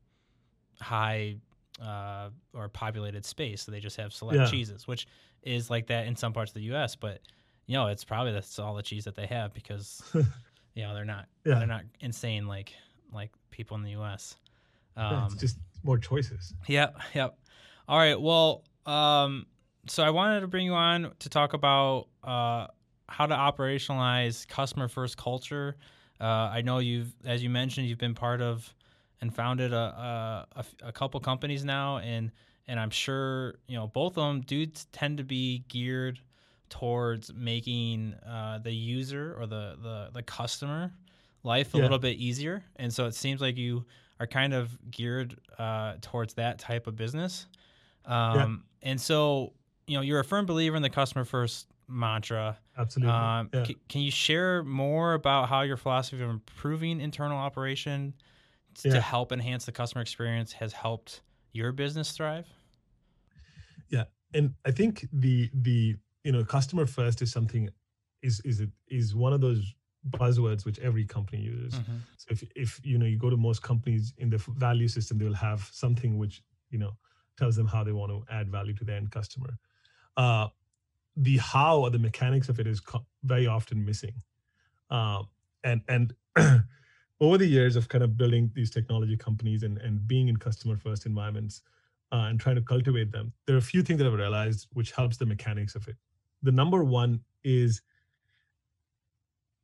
high 0.81 1.37
uh, 1.81 2.29
or 2.53 2.67
populated 2.67 3.25
space, 3.25 3.61
so 3.61 3.71
they 3.71 3.79
just 3.79 3.95
have 3.95 4.11
select 4.11 4.51
cheeses, 4.51 4.87
which 4.87 5.07
is 5.43 5.69
like 5.69 5.87
that 5.87 6.05
in 6.07 6.17
some 6.17 6.33
parts 6.33 6.51
of 6.51 6.55
the 6.55 6.63
U.S. 6.63 6.95
But 6.97 7.21
you 7.65 7.75
know, 7.75 7.87
it's 7.87 8.03
probably 8.03 8.33
that's 8.33 8.59
all 8.59 8.75
the 8.75 8.83
cheese 8.83 9.05
that 9.05 9.15
they 9.15 9.27
have 9.27 9.53
because 9.53 10.03
you 10.73 10.83
know 10.83 10.93
they're 10.93 11.05
not 11.05 11.27
yeah. 11.45 11.59
they're 11.59 11.67
not 11.67 11.83
insane 12.01 12.45
like 12.45 12.73
like 13.15 13.31
people 13.51 13.77
in 13.77 13.83
the 13.83 13.91
U.S. 13.91 14.35
Um, 14.95 15.25
it's 15.25 15.35
just 15.35 15.57
more 15.83 15.97
choices. 15.97 16.53
Yep, 16.67 16.97
yep. 17.13 17.37
All 17.87 17.97
right. 17.97 18.19
Well, 18.19 18.63
um, 18.85 19.45
so 19.87 20.03
I 20.03 20.09
wanted 20.09 20.41
to 20.41 20.47
bring 20.47 20.65
you 20.65 20.73
on 20.73 21.11
to 21.19 21.29
talk 21.29 21.53
about 21.53 22.07
uh, 22.23 22.67
how 23.07 23.25
to 23.25 23.35
operationalize 23.35 24.47
customer 24.47 24.87
first 24.87 25.17
culture. 25.17 25.75
Uh, 26.19 26.23
I 26.23 26.61
know 26.61 26.79
you've, 26.79 27.13
as 27.25 27.43
you 27.43 27.49
mentioned, 27.49 27.87
you've 27.87 27.97
been 27.97 28.15
part 28.15 28.41
of 28.41 28.73
and 29.21 29.33
founded 29.33 29.73
a, 29.73 30.47
a, 30.55 30.65
a 30.83 30.91
couple 30.91 31.19
companies 31.19 31.63
now, 31.65 31.97
and 31.99 32.31
and 32.67 32.79
I'm 32.79 32.89
sure 32.89 33.55
you 33.67 33.77
know 33.77 33.87
both 33.87 34.17
of 34.17 34.27
them 34.27 34.41
do 34.41 34.65
tend 34.91 35.17
to 35.17 35.23
be 35.23 35.63
geared 35.67 36.19
towards 36.69 37.33
making 37.33 38.15
uh, 38.27 38.59
the 38.59 38.71
user 38.71 39.35
or 39.39 39.45
the, 39.45 39.77
the, 39.81 40.09
the 40.13 40.23
customer 40.23 40.91
life 41.45 41.73
a 41.73 41.77
yeah. 41.77 41.83
little 41.83 41.99
bit 41.99 42.17
easier. 42.17 42.63
And 42.75 42.93
so 42.93 43.05
it 43.05 43.15
seems 43.15 43.41
like 43.41 43.57
you 43.57 43.85
are 44.19 44.27
kind 44.27 44.53
of 44.53 44.77
geared 44.89 45.39
uh, 45.57 45.95
towards 46.01 46.33
that 46.35 46.59
type 46.59 46.87
of 46.87 46.95
business. 46.95 47.47
Um, 48.05 48.63
yeah. 48.81 48.91
And 48.91 49.01
so, 49.01 49.53
you 49.87 49.95
know, 49.95 50.01
you're 50.01 50.19
a 50.19 50.23
firm 50.23 50.45
believer 50.45 50.75
in 50.75 50.81
the 50.81 50.89
customer 50.89 51.25
first 51.25 51.67
mantra. 51.87 52.57
Absolutely. 52.77 53.13
Um, 53.13 53.49
yeah. 53.53 53.65
c- 53.65 53.77
can 53.89 54.01
you 54.01 54.11
share 54.11 54.63
more 54.63 55.13
about 55.13 55.49
how 55.49 55.61
your 55.61 55.77
philosophy 55.77 56.21
of 56.21 56.29
improving 56.29 56.99
internal 56.99 57.37
operation 57.37 58.13
t- 58.75 58.89
to 58.89 59.01
help 59.01 59.31
enhance 59.31 59.65
the 59.65 59.71
customer 59.71 60.01
experience 60.01 60.53
has 60.53 60.73
helped 60.73 61.21
your 61.51 61.71
business 61.71 62.11
thrive? 62.11 62.47
Yeah, 63.89 64.05
and 64.33 64.53
I 64.65 64.71
think 64.71 65.07
the 65.13 65.49
the 65.53 65.95
you 66.23 66.31
know 66.31 66.43
customer 66.43 66.85
first 66.85 67.21
is 67.21 67.31
something 67.31 67.69
is 68.21 68.41
is 68.43 68.63
is 68.87 69.15
one 69.15 69.33
of 69.33 69.41
those 69.41 69.73
buzzwords 70.09 70.65
which 70.65 70.79
every 70.79 71.05
company 71.05 71.41
uses. 71.41 71.79
Mm-hmm. 71.79 71.97
so 72.17 72.27
if 72.29 72.43
if 72.55 72.81
you 72.83 72.97
know 72.97 73.05
you 73.05 73.17
go 73.17 73.29
to 73.29 73.37
most 73.37 73.61
companies 73.61 74.13
in 74.17 74.29
the 74.29 74.37
value 74.37 74.87
system 74.87 75.17
they'll 75.17 75.33
have 75.33 75.69
something 75.71 76.17
which 76.17 76.43
you 76.69 76.77
know 76.77 76.95
tells 77.37 77.55
them 77.55 77.67
how 77.67 77.83
they 77.83 77.91
want 77.91 78.11
to 78.11 78.23
add 78.33 78.49
value 78.49 78.73
to 78.73 78.83
their 78.85 78.97
end 78.97 79.11
customer. 79.11 79.57
Uh, 80.15 80.47
the 81.17 81.37
how 81.37 81.79
or 81.79 81.89
the 81.89 81.99
mechanics 81.99 82.49
of 82.49 82.59
it 82.59 82.67
is 82.67 82.79
co- 82.79 83.05
very 83.23 83.47
often 83.47 83.83
missing. 83.85 84.13
Uh, 84.89 85.23
and 85.63 85.81
and 85.87 86.13
over 87.19 87.37
the 87.37 87.47
years 87.47 87.75
of 87.75 87.87
kind 87.89 88.03
of 88.03 88.17
building 88.17 88.51
these 88.53 88.69
technology 88.69 89.17
companies 89.17 89.63
and, 89.63 89.77
and 89.79 90.07
being 90.07 90.27
in 90.27 90.37
customer 90.37 90.77
first 90.77 91.05
environments 91.05 91.61
uh, 92.11 92.27
and 92.29 92.39
trying 92.39 92.55
to 92.55 92.61
cultivate 92.61 93.11
them 93.11 93.33
there 93.45 93.55
are 93.55 93.59
a 93.59 93.61
few 93.61 93.81
things 93.81 93.97
that 93.97 94.07
i've 94.07 94.13
realized 94.13 94.67
which 94.73 94.91
helps 94.91 95.17
the 95.17 95.25
mechanics 95.25 95.75
of 95.75 95.87
it. 95.87 95.95
The 96.43 96.51
number 96.51 96.83
one 96.83 97.21
is 97.43 97.81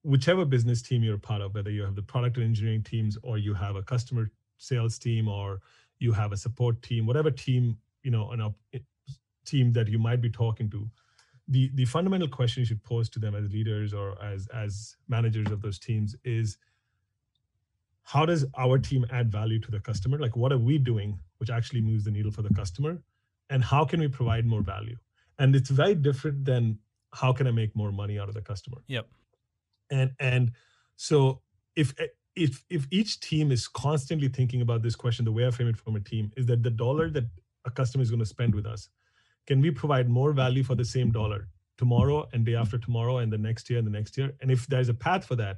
whichever 0.04 0.46
business 0.46 0.82
team 0.82 1.04
you're 1.04 1.18
part 1.18 1.42
of, 1.42 1.54
whether 1.54 1.70
you 1.70 1.84
have 1.84 1.96
the 1.96 2.02
product 2.02 2.38
and 2.38 2.46
engineering 2.46 2.84
teams 2.84 3.18
or 3.24 3.38
you 3.38 3.54
have 3.54 3.76
a 3.76 3.84
customer 3.84 4.32
sales 4.58 4.98
team 4.98 5.28
or 5.28 5.62
you 6.00 6.12
have 6.12 6.32
a 6.32 6.38
support 6.38 6.82
team, 6.82 7.06
whatever 7.06 7.32
team, 7.32 7.78
you 8.04 8.12
know, 8.12 8.32
an 8.32 8.42
op- 8.42 8.56
eh, 8.74 8.80
team 9.46 9.72
that 9.74 9.88
you 9.88 10.00
might 10.00 10.22
be 10.22 10.30
talking 10.30 10.70
to, 10.70 10.90
the 11.48 11.70
the 11.76 11.86
fundamental 11.86 12.28
question 12.28 12.62
you 12.62 12.66
should 12.66 12.84
pose 12.84 13.10
to 13.10 13.20
them 13.20 13.36
as 13.36 13.52
leaders 13.52 13.94
or 13.94 14.22
as 14.24 14.48
as 14.48 14.96
managers 15.08 15.52
of 15.52 15.62
those 15.62 15.80
teams 15.80 16.16
is 16.24 16.58
how 18.04 18.26
does 18.26 18.46
our 18.58 18.78
team 18.80 19.06
add 19.12 19.32
value 19.32 19.60
to 19.60 19.72
the 19.72 19.80
customer? 19.80 20.18
Like 20.18 20.36
what 20.36 20.52
are 20.52 20.58
we 20.58 20.78
doing 20.78 21.20
which 21.38 21.50
actually 21.50 21.82
moves 21.82 22.04
the 22.06 22.12
needle 22.12 22.32
for 22.32 22.42
the 22.42 22.54
customer? 22.54 23.02
And 23.50 23.64
how 23.64 23.86
can 23.86 24.00
we 24.00 24.08
provide 24.08 24.46
more 24.46 24.62
value? 24.62 24.98
and 25.42 25.56
it's 25.56 25.70
very 25.70 25.96
different 25.96 26.46
than 26.46 26.78
how 27.14 27.34
can 27.34 27.48
i 27.48 27.52
make 27.52 27.76
more 27.76 27.92
money 27.92 28.20
out 28.20 28.30
of 28.30 28.36
the 28.36 28.42
customer 28.42 28.78
yep 28.88 29.08
and 29.92 30.12
and 30.20 30.52
so 30.96 31.42
if 31.76 31.94
if 32.36 32.64
if 32.70 32.88
each 32.92 33.20
team 33.20 33.52
is 33.52 33.68
constantly 33.68 34.28
thinking 34.28 34.62
about 34.62 34.82
this 34.82 34.96
question 34.96 35.26
the 35.26 35.32
way 35.32 35.46
i 35.46 35.52
frame 35.52 35.68
it 35.68 35.78
from 35.78 35.96
a 35.96 36.00
team 36.00 36.32
is 36.38 36.46
that 36.46 36.64
the 36.64 36.70
dollar 36.70 37.10
that 37.10 37.26
a 37.66 37.72
customer 37.72 38.02
is 38.02 38.10
going 38.10 38.20
to 38.20 38.26
spend 38.26 38.56
with 38.56 38.66
us 38.66 38.90
can 39.48 39.62
we 39.62 39.70
provide 39.70 40.10
more 40.10 40.32
value 40.32 40.64
for 40.64 40.76
the 40.76 40.86
same 40.86 41.12
dollar 41.12 41.48
tomorrow 41.78 42.28
and 42.34 42.46
day 42.46 42.56
after 42.56 42.78
tomorrow 42.78 43.18
and 43.18 43.32
the 43.32 43.38
next 43.38 43.70
year 43.70 43.80
and 43.80 43.88
the 43.88 43.92
next 43.92 44.18
year 44.18 44.32
and 44.42 44.50
if 44.50 44.66
there's 44.68 44.90
a 44.90 44.94
path 44.94 45.26
for 45.26 45.36
that 45.36 45.58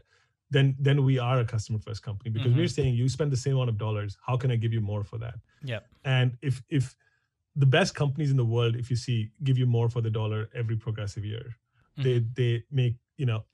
then 0.50 0.76
then 0.80 1.04
we 1.04 1.18
are 1.20 1.40
a 1.40 1.46
customer 1.46 1.80
first 1.80 2.04
company 2.04 2.30
because 2.30 2.50
mm-hmm. 2.50 2.60
we're 2.60 2.68
saying 2.68 2.94
you 2.94 3.08
spend 3.08 3.32
the 3.32 3.38
same 3.38 3.54
amount 3.54 3.70
of 3.70 3.78
dollars 3.78 4.18
how 4.26 4.36
can 4.36 4.52
i 4.52 4.56
give 4.56 4.74
you 4.74 4.82
more 4.82 5.04
for 5.04 5.18
that 5.18 5.36
yeah 5.64 5.80
and 6.04 6.38
if 6.42 6.62
if 6.70 6.96
the 7.56 7.66
best 7.66 7.94
companies 7.96 8.32
in 8.32 8.38
the 8.38 8.46
world, 8.46 8.76
if 8.76 8.90
you 8.90 8.96
see, 8.96 9.32
give 9.44 9.58
you 9.58 9.66
more 9.66 9.90
for 9.90 10.02
the 10.02 10.10
dollar 10.10 10.50
every 10.56 10.76
progressive 10.76 11.24
year. 11.24 11.56
Mm-hmm. 12.00 12.04
They 12.04 12.20
they 12.36 12.64
make 12.72 12.96
you 13.18 13.26
know 13.26 13.44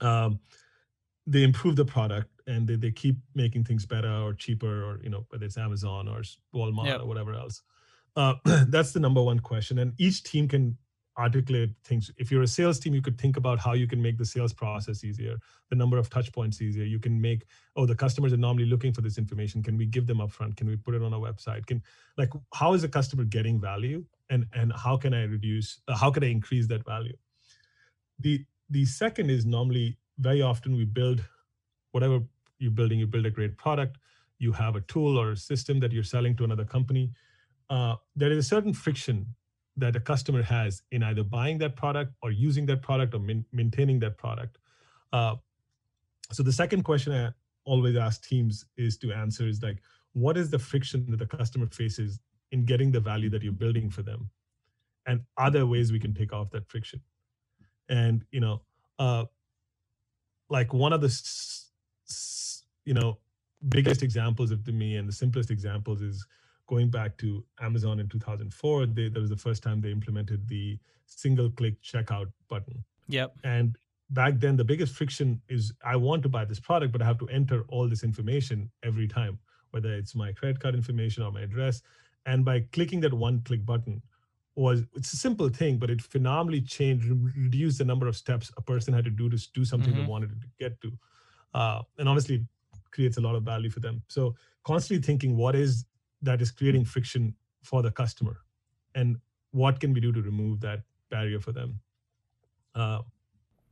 um, 0.00 0.40
they 1.26 1.42
improve 1.42 1.76
the 1.76 1.84
product 1.84 2.28
and 2.46 2.66
they, 2.66 2.76
they 2.76 2.90
keep 2.90 3.16
making 3.34 3.64
things 3.64 3.86
better 3.86 4.12
or 4.12 4.34
cheaper 4.34 4.84
or 4.84 5.00
you 5.02 5.10
know 5.10 5.24
whether 5.28 5.44
it's 5.44 5.56
amazon 5.56 6.08
or 6.08 6.22
walmart 6.54 6.86
yep. 6.86 7.00
or 7.00 7.06
whatever 7.06 7.34
else. 7.34 7.62
Uh, 8.16 8.34
that's 8.68 8.92
the 8.92 9.00
number 9.00 9.22
one 9.22 9.38
question. 9.38 9.78
And 9.78 9.94
each 9.98 10.22
team 10.22 10.48
can 10.48 10.76
articulate 11.18 11.70
things. 11.84 12.10
If 12.16 12.30
you're 12.30 12.42
a 12.42 12.46
sales 12.46 12.78
team 12.78 12.94
you 12.94 13.02
could 13.02 13.20
think 13.20 13.36
about 13.36 13.58
how 13.58 13.74
you 13.74 13.86
can 13.86 14.00
make 14.00 14.18
the 14.18 14.24
sales 14.24 14.52
process 14.52 15.04
easier 15.04 15.36
the 15.72 15.76
number 15.76 15.96
of 15.96 16.10
touch 16.10 16.30
points 16.32 16.60
easier. 16.60 16.84
You 16.84 16.98
can 16.98 17.18
make 17.18 17.46
oh 17.76 17.86
the 17.86 17.94
customers 17.94 18.34
are 18.34 18.36
normally 18.36 18.66
looking 18.66 18.92
for 18.92 19.00
this 19.00 19.16
information. 19.16 19.62
Can 19.62 19.78
we 19.78 19.86
give 19.86 20.06
them 20.06 20.18
upfront? 20.18 20.54
Can 20.54 20.66
we 20.66 20.76
put 20.76 20.94
it 20.94 21.02
on 21.02 21.14
a 21.14 21.18
website? 21.18 21.64
Can 21.64 21.82
like 22.18 22.28
how 22.52 22.74
is 22.74 22.82
the 22.82 22.88
customer 22.88 23.24
getting 23.24 23.58
value? 23.58 24.04
And 24.28 24.44
and 24.52 24.70
how 24.74 24.98
can 24.98 25.14
i 25.14 25.22
reduce 25.24 25.80
uh, 25.88 25.96
how 25.96 26.10
can 26.10 26.24
i 26.24 26.30
increase 26.30 26.66
that 26.68 26.84
value? 26.84 27.16
The 28.18 28.44
the 28.72 28.84
second 28.84 29.30
is 29.30 29.44
normally 29.44 29.86
very 30.18 30.42
often 30.42 30.76
we 30.76 30.84
build 30.84 31.22
whatever 31.92 32.20
you're 32.58 32.78
building 32.80 32.98
you 32.98 33.06
build 33.06 33.26
a 33.26 33.34
great 33.38 33.56
product 33.64 33.98
you 34.38 34.52
have 34.52 34.76
a 34.76 34.80
tool 34.92 35.18
or 35.22 35.32
a 35.32 35.36
system 35.36 35.80
that 35.80 35.92
you're 35.92 36.10
selling 36.14 36.34
to 36.36 36.44
another 36.44 36.64
company 36.76 37.04
uh, 37.70 37.94
there 38.16 38.32
is 38.32 38.38
a 38.38 38.48
certain 38.54 38.74
friction 38.84 39.26
that 39.76 39.96
a 39.96 40.00
customer 40.00 40.42
has 40.42 40.82
in 40.90 41.02
either 41.02 41.24
buying 41.24 41.58
that 41.58 41.76
product 41.76 42.12
or 42.22 42.30
using 42.30 42.66
that 42.66 42.82
product 42.82 43.14
or 43.14 43.18
min- 43.18 43.46
maintaining 43.52 43.98
that 44.00 44.18
product. 44.18 44.58
Uh, 45.12 45.36
so 46.30 46.42
the 46.42 46.52
second 46.52 46.82
question 46.82 47.12
I 47.12 47.30
always 47.64 47.96
ask 47.96 48.22
teams 48.26 48.66
is 48.76 48.96
to 48.98 49.12
answer 49.12 49.46
is 49.46 49.62
like, 49.62 49.78
what 50.12 50.36
is 50.36 50.50
the 50.50 50.58
friction 50.58 51.06
that 51.10 51.18
the 51.18 51.26
customer 51.26 51.66
faces 51.66 52.20
in 52.50 52.66
getting 52.66 52.92
the 52.92 53.00
value 53.00 53.30
that 53.30 53.42
you're 53.42 53.52
building 53.52 53.88
for 53.88 54.02
them, 54.02 54.28
and 55.06 55.22
other 55.38 55.64
ways 55.66 55.90
we 55.90 55.98
can 55.98 56.12
take 56.12 56.34
off 56.34 56.50
that 56.50 56.68
friction. 56.68 57.00
And 57.88 58.24
you 58.30 58.40
know, 58.40 58.62
uh, 58.98 59.24
like 60.48 60.72
one 60.72 60.92
of 60.92 61.00
the 61.00 61.12
you 62.84 62.94
know 62.94 63.18
biggest 63.68 64.02
examples 64.02 64.50
of 64.50 64.64
to 64.64 64.72
me 64.72 64.96
and 64.96 65.08
the 65.08 65.12
simplest 65.12 65.50
examples 65.50 66.02
is 66.02 66.26
going 66.66 66.90
back 66.90 67.16
to 67.18 67.44
Amazon 67.60 68.00
in 68.00 68.08
2004, 68.08 68.86
they, 68.86 69.08
that 69.08 69.20
was 69.20 69.30
the 69.30 69.36
first 69.36 69.62
time 69.62 69.80
they 69.80 69.90
implemented 69.90 70.48
the 70.48 70.78
single 71.06 71.50
click 71.50 71.80
checkout 71.82 72.32
button. 72.48 72.82
Yep. 73.08 73.36
And 73.44 73.76
back 74.10 74.38
then, 74.38 74.56
the 74.56 74.64
biggest 74.64 74.94
friction 74.94 75.40
is 75.48 75.72
I 75.84 75.96
want 75.96 76.22
to 76.22 76.28
buy 76.28 76.44
this 76.44 76.60
product, 76.60 76.92
but 76.92 77.02
I 77.02 77.04
have 77.04 77.18
to 77.18 77.28
enter 77.28 77.64
all 77.68 77.88
this 77.88 78.04
information 78.04 78.70
every 78.82 79.06
time, 79.06 79.38
whether 79.72 79.92
it's 79.92 80.14
my 80.14 80.32
credit 80.32 80.60
card 80.60 80.74
information 80.74 81.22
or 81.22 81.32
my 81.32 81.42
address. 81.42 81.82
And 82.24 82.44
by 82.44 82.60
clicking 82.72 83.00
that 83.00 83.12
one 83.12 83.42
click 83.42 83.66
button, 83.66 84.00
was 84.54 84.82
it's 84.94 85.12
a 85.12 85.16
simple 85.16 85.48
thing, 85.48 85.78
but 85.78 85.90
it 85.90 86.02
phenomenally 86.02 86.60
changed, 86.60 87.06
reduced 87.36 87.78
the 87.78 87.84
number 87.84 88.06
of 88.06 88.16
steps 88.16 88.50
a 88.56 88.62
person 88.62 88.92
had 88.92 89.04
to 89.04 89.10
do 89.10 89.28
to 89.30 89.38
do 89.54 89.64
something 89.64 89.92
mm-hmm. 89.92 90.02
they 90.02 90.08
wanted 90.08 90.40
to 90.40 90.46
get 90.58 90.80
to. 90.82 90.92
Uh, 91.54 91.82
and 91.98 92.08
obviously 92.08 92.46
creates 92.90 93.16
a 93.16 93.20
lot 93.20 93.34
of 93.34 93.42
value 93.42 93.70
for 93.70 93.80
them. 93.80 94.02
So 94.08 94.34
constantly 94.64 95.04
thinking 95.04 95.36
what 95.36 95.54
is 95.54 95.84
that 96.22 96.40
is 96.40 96.50
creating 96.50 96.84
friction 96.84 97.34
for 97.62 97.82
the 97.82 97.90
customer 97.90 98.38
and 98.94 99.18
what 99.50 99.80
can 99.80 99.92
we 99.92 100.00
do 100.00 100.12
to 100.12 100.22
remove 100.22 100.60
that 100.60 100.82
barrier 101.10 101.40
for 101.40 101.52
them 101.52 101.80
uh, 102.74 103.00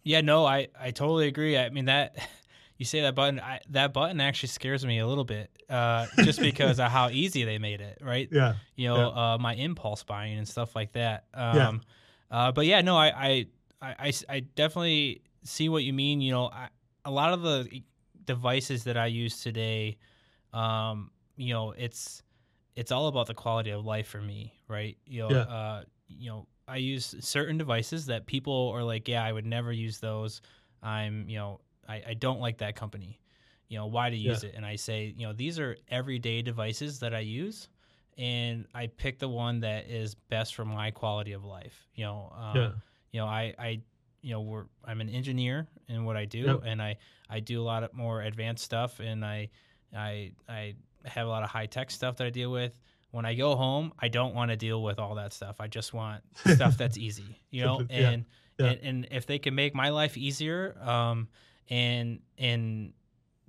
yeah 0.03 0.21
no 0.21 0.45
i 0.45 0.69
i 0.79 0.91
totally 0.91 1.27
agree 1.27 1.57
i 1.57 1.69
mean 1.71 1.87
that 1.87 2.17
you 2.81 2.87
say 2.87 3.03
that 3.03 3.15
button 3.15 3.39
I, 3.39 3.61
that 3.69 3.93
button 3.93 4.21
actually 4.21 4.49
scares 4.49 4.85
me 4.85 4.99
a 4.99 5.07
little 5.07 5.25
bit 5.25 5.51
uh, 5.69 6.07
just 6.25 6.41
because 6.51 6.81
of 6.81 6.91
how 6.91 7.11
easy 7.11 7.45
they 7.45 7.59
made 7.59 7.81
it 7.81 7.99
right 8.01 8.29
yeah 8.33 8.55
you 8.75 8.89
know 8.89 8.97
yeah. 8.97 9.35
Uh, 9.35 9.39
my 9.39 9.55
impulse 9.55 10.03
buying 10.03 10.37
and 10.39 10.49
stuff 10.49 10.75
like 10.75 10.93
that 10.93 11.25
um, 11.35 11.57
yeah. 11.57 11.73
Uh, 12.31 12.53
but 12.53 12.67
yeah 12.67 12.81
no 12.81 12.97
I, 12.97 13.07
I 13.09 13.47
i 13.83 14.13
i 14.29 14.41
definitely 14.41 15.23
see 15.45 15.69
what 15.69 15.85
you 15.85 15.93
mean 15.93 16.21
you 16.21 16.33
know 16.33 16.47
I, 16.47 16.69
a 17.05 17.11
lot 17.11 17.33
of 17.33 17.43
the 17.43 17.83
devices 18.25 18.85
that 18.85 18.97
i 18.97 19.07
use 19.07 19.41
today 19.41 19.99
um, 20.53 21.11
you 21.37 21.55
know 21.55 21.73
it's 21.73 22.23
it's 22.77 22.93
all 22.93 23.09
about 23.09 23.27
the 23.27 23.35
quality 23.35 23.71
of 23.71 23.85
life 23.85 24.07
for 24.07 24.23
me, 24.23 24.55
right? 24.67 24.97
You 25.05 25.23
know, 25.23 25.31
yeah. 25.31 25.41
uh, 25.41 25.83
you 26.09 26.31
know, 26.31 26.47
I 26.67 26.77
use 26.77 27.15
certain 27.21 27.59
devices 27.59 28.07
that 28.07 28.27
people 28.27 28.73
are 28.75 28.83
like, 28.83 29.09
yeah, 29.09 29.23
I 29.25 29.33
would 29.33 29.45
never 29.45 29.73
use 29.73 29.99
those. 29.99 30.41
I'm, 30.83 31.29
you 31.29 31.37
know, 31.37 31.61
I, 31.91 32.03
I 32.11 32.15
don't 32.15 32.41
like 32.41 32.59
that 32.59 32.77
company. 32.77 33.21
You 33.69 33.79
know, 33.79 33.87
why 33.87 34.11
to 34.11 34.17
use 34.17 34.43
yeah. 34.43 34.51
it? 34.51 34.55
And 34.57 34.65
I 34.65 34.77
say, 34.77 35.15
you 35.17 35.27
know, 35.27 35.33
these 35.33 35.59
are 35.59 35.77
everyday 35.89 36.43
devices 36.43 37.01
that 37.01 37.15
I 37.15 37.21
use, 37.21 37.69
and 38.17 38.67
I 38.75 38.89
pick 38.89 39.19
the 39.19 39.29
one 39.29 39.61
that 39.61 39.89
is 39.89 40.15
best 40.15 40.55
for 40.55 40.65
my 40.65 40.91
quality 40.91 41.33
of 41.33 41.45
life. 41.45 41.87
You 41.95 42.05
know, 42.05 42.33
um, 42.37 42.57
yeah. 42.57 42.71
you 43.13 43.21
know, 43.21 43.27
I, 43.27 43.55
I, 43.59 43.81
you 44.23 44.33
know, 44.33 44.41
we're 44.41 44.65
I'm 44.85 45.01
an 45.01 45.09
engineer 45.09 45.69
in 45.89 46.05
what 46.05 46.17
I 46.17 46.25
do, 46.25 46.41
yep. 46.41 46.63
and 46.65 46.83
I 46.83 46.97
I 47.29 47.41
do 47.41 47.61
a 47.61 47.65
lot 47.65 47.85
of 47.85 47.93
more 47.93 48.23
advanced 48.23 48.65
stuff, 48.65 49.01
and 49.01 49.25
I 49.25 49.51
I 49.97 50.33
I 50.49 50.75
have 51.05 51.27
a 51.27 51.31
lot 51.31 51.43
of 51.43 51.51
high 51.51 51.67
tech 51.67 51.91
stuff 51.91 52.17
that 52.17 52.27
I 52.27 52.31
deal 52.31 52.51
with. 52.51 52.79
When 53.13 53.25
I 53.25 53.35
go 53.35 53.57
home, 53.57 53.93
I 53.99 54.09
don't 54.09 54.35
want 54.35 54.51
to 54.53 54.57
deal 54.57 54.83
with 54.83 55.01
all 55.01 55.17
that 55.17 55.33
stuff. 55.33 55.57
I 55.61 55.67
just 55.67 55.93
want 55.93 56.23
stuff 56.47 56.77
that's 56.79 56.99
easy, 56.99 57.41
you 57.51 57.65
know. 57.65 57.79
And, 57.91 58.25
yeah. 58.59 58.67
Yeah. 58.67 58.73
and 58.73 58.81
and 58.83 59.09
if 59.11 59.27
they 59.27 59.39
can 59.39 59.55
make 59.55 59.75
my 59.75 59.89
life 59.89 60.17
easier, 60.19 60.77
um, 60.83 61.29
and 61.71 62.21
and 62.37 62.93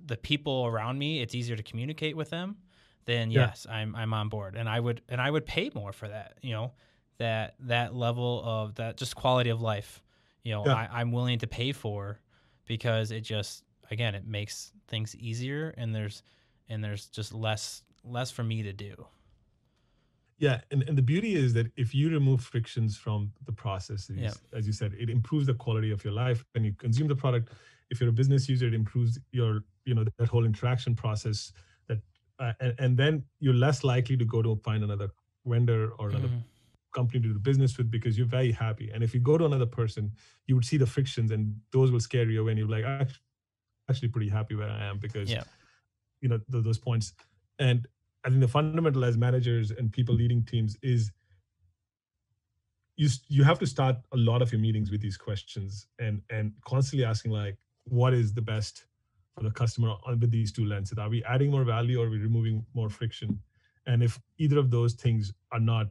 the 0.04 0.16
people 0.16 0.66
around 0.66 0.98
me, 0.98 1.20
it's 1.20 1.34
easier 1.34 1.56
to 1.56 1.62
communicate 1.62 2.16
with 2.16 2.30
them. 2.30 2.56
Then 3.04 3.30
yeah. 3.30 3.48
yes, 3.48 3.66
I'm 3.68 3.94
I'm 3.96 4.14
on 4.14 4.28
board, 4.28 4.56
and 4.56 4.68
I 4.68 4.78
would 4.78 5.02
and 5.08 5.20
I 5.20 5.30
would 5.30 5.44
pay 5.44 5.70
more 5.74 5.92
for 5.92 6.08
that. 6.08 6.38
You 6.40 6.52
know, 6.52 6.72
that 7.18 7.56
that 7.60 7.94
level 7.94 8.42
of 8.44 8.76
that 8.76 8.96
just 8.96 9.16
quality 9.16 9.50
of 9.50 9.60
life. 9.60 10.02
You 10.44 10.52
know, 10.52 10.66
I, 10.66 10.88
I'm 10.90 11.12
willing 11.12 11.38
to 11.40 11.46
pay 11.46 11.70
for 11.72 12.20
because 12.66 13.10
it 13.10 13.20
just 13.20 13.64
again 13.90 14.14
it 14.14 14.26
makes 14.26 14.72
things 14.88 15.14
easier, 15.16 15.74
and 15.76 15.94
there's 15.94 16.22
and 16.68 16.82
there's 16.82 17.06
just 17.06 17.34
less 17.34 17.82
less 18.04 18.30
for 18.30 18.42
me 18.42 18.62
to 18.62 18.72
do 18.72 19.06
yeah 20.38 20.60
and, 20.72 20.82
and 20.88 20.98
the 20.98 21.02
beauty 21.02 21.36
is 21.36 21.52
that 21.54 21.70
if 21.76 21.94
you 21.94 22.10
remove 22.10 22.40
frictions 22.40 22.96
from 22.96 23.30
the 23.46 23.52
process 23.52 24.10
yep. 24.12 24.34
as 24.52 24.66
you 24.66 24.72
said 24.72 24.92
it 24.98 25.08
improves 25.08 25.46
the 25.46 25.54
quality 25.54 25.92
of 25.92 26.02
your 26.04 26.12
life 26.12 26.44
when 26.52 26.64
you 26.64 26.72
consume 26.72 27.06
the 27.06 27.14
product 27.14 27.52
if 27.92 28.00
you're 28.00 28.10
a 28.10 28.18
business 28.20 28.48
user 28.48 28.66
it 28.66 28.74
improves 28.74 29.20
your 29.30 29.60
you 29.84 29.94
know 29.94 30.04
that 30.18 30.28
whole 30.28 30.44
interaction 30.44 30.94
process 30.96 31.52
that 31.88 31.98
uh, 32.40 32.52
and, 32.60 32.74
and, 32.78 32.96
then 32.96 33.22
you're 33.38 33.54
less 33.54 33.84
likely 33.84 34.16
to 34.16 34.24
go 34.24 34.42
to 34.42 34.58
find 34.64 34.82
another 34.82 35.08
vendor 35.44 35.90
or 35.98 36.08
another 36.08 36.28
mm-hmm. 36.28 36.38
company 36.94 37.20
to 37.20 37.28
do 37.28 37.38
business 37.38 37.76
with 37.76 37.90
because 37.90 38.16
you're 38.16 38.26
very 38.26 38.50
happy. 38.50 38.90
And 38.92 39.04
if 39.04 39.12
you 39.12 39.20
go 39.20 39.36
to 39.36 39.44
another 39.44 39.66
person 39.66 40.10
you 40.46 40.54
would 40.54 40.64
see 40.64 40.78
the 40.78 40.86
frictions 40.86 41.30
and 41.30 41.54
those 41.72 41.90
will 41.92 42.00
scare 42.00 42.28
you 42.28 42.44
when 42.44 42.56
you're 42.56 42.68
like 42.68 42.84
i'm 42.84 43.06
actually 43.88 44.08
pretty 44.08 44.28
happy 44.28 44.54
where 44.54 44.70
i 44.70 44.84
am 44.84 44.98
because 44.98 45.30
yeah. 45.30 45.44
you 46.20 46.28
know 46.28 46.38
th- 46.50 46.64
those 46.64 46.78
points. 46.78 47.12
And 47.58 47.86
i 48.24 48.28
think 48.28 48.40
the 48.40 48.48
fundamental 48.48 49.04
as 49.04 49.16
managers 49.16 49.70
and 49.70 49.92
people 49.92 50.14
leading 50.14 50.42
teams 50.44 50.76
is 50.82 51.12
you 52.96 53.08
you 53.28 53.42
have 53.44 53.58
to 53.58 53.66
start 53.66 53.96
a 54.12 54.16
lot 54.16 54.42
of 54.42 54.52
your 54.52 54.60
meetings 54.60 54.90
with 54.90 55.00
these 55.00 55.16
questions 55.16 55.86
and 55.98 56.22
and 56.30 56.52
constantly 56.64 57.04
asking 57.04 57.32
like 57.32 57.56
what 57.84 58.14
is 58.14 58.32
the 58.32 58.42
best 58.42 58.86
for 59.34 59.42
the 59.42 59.50
customer 59.50 59.94
with 60.06 60.30
these 60.30 60.52
two 60.52 60.64
lenses? 60.64 60.98
Are 60.98 61.08
we 61.08 61.24
adding 61.24 61.50
more 61.50 61.64
value 61.64 62.00
or 62.00 62.06
are 62.06 62.10
we 62.10 62.18
removing 62.18 62.64
more 62.74 62.88
friction? 62.88 63.40
And 63.86 64.02
if 64.02 64.20
either 64.38 64.58
of 64.58 64.70
those 64.70 64.94
things 64.94 65.32
are 65.50 65.60
not 65.60 65.88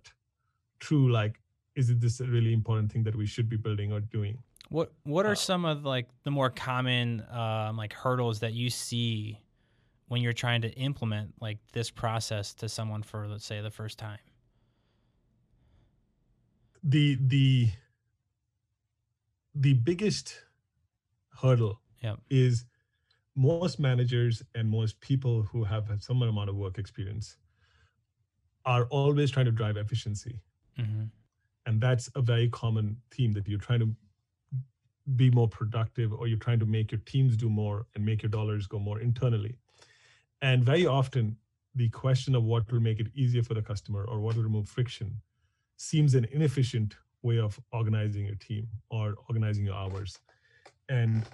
true 0.80 1.12
like 1.12 1.40
is 1.76 1.90
it 1.90 2.02
this 2.02 2.20
a 2.20 2.26
really 2.26 2.54
important 2.54 2.92
thing 2.92 3.04
that 3.04 3.16
we 3.16 3.26
should 3.26 3.48
be 3.48 3.56
building 3.56 3.92
or 3.92 4.02
doing? 4.02 4.38
What 4.70 4.92
what 5.04 5.26
are 5.26 5.32
uh, 5.32 5.36
some 5.36 5.66
of 5.66 5.86
like 5.86 6.08
the 6.24 6.32
more 6.32 6.50
common 6.50 7.24
um, 7.32 7.78
like 7.78 7.94
hurdles 7.94 8.40
that 8.40 8.54
you 8.54 8.70
see 8.70 9.40
when 10.08 10.22
you're 10.22 10.34
trying 10.34 10.62
to 10.62 10.70
implement 10.72 11.34
like 11.40 11.60
this 11.72 11.90
process 11.90 12.54
to 12.56 12.70
someone 12.70 13.04
for 13.04 13.28
let's 13.28 13.46
say 13.46 13.62
the 13.62 13.72
first 13.72 13.98
time? 13.98 14.20
The 16.84 17.18
the 17.22 17.70
the 19.54 19.74
biggest 19.74 20.36
hurdle 21.40 21.80
yep. 22.02 22.18
is 22.30 22.66
most 23.36 23.80
managers 23.80 24.44
and 24.56 24.70
most 24.70 25.00
people 25.00 25.44
who 25.44 25.64
have 25.64 25.90
some 26.00 26.22
amount 26.22 26.50
of 26.50 26.56
work 26.56 26.78
experience 26.78 27.38
are 28.66 28.86
always 28.86 29.32
trying 29.32 29.46
to 29.46 29.52
drive 29.52 29.78
efficiency 29.78 30.40
mm-hmm. 30.80 31.04
and 31.66 31.82
that's 31.82 32.10
a 32.16 32.22
very 32.22 32.50
common 32.50 32.98
theme 33.12 33.32
that 33.32 33.48
you're 33.48 33.60
trying 33.60 33.80
to 33.80 33.90
be 35.16 35.32
more 35.32 35.48
productive 35.48 36.14
or 36.14 36.28
you're 36.28 36.38
trying 36.38 36.60
to 36.60 36.66
make 36.66 36.92
your 36.92 37.02
teams 37.06 37.36
do 37.36 37.50
more 37.50 37.88
and 37.96 38.06
make 38.06 38.22
your 38.22 38.30
dollars 38.30 38.68
go 38.68 38.78
more 38.78 39.00
internally 39.00 39.58
and 40.42 40.64
very 40.64 40.86
often, 40.88 41.38
the 41.76 41.90
question 41.90 42.36
of 42.36 42.44
what 42.44 42.70
will 42.72 42.80
make 42.80 43.00
it 43.00 43.08
easier 43.14 43.44
for 43.44 43.54
the 43.54 43.62
customer 43.62 44.04
or 44.06 44.20
what 44.20 44.36
will 44.36 44.44
remove 44.44 44.68
friction 44.68 45.22
seems 45.78 46.16
an 46.16 46.26
inefficient 46.32 46.96
way 47.22 47.40
of 47.40 47.60
organizing 47.72 48.26
your 48.26 48.36
team 48.36 48.68
or 48.90 49.16
organizing 49.30 49.66
your 49.66 49.76
hours. 49.76 50.20
And 50.90 51.26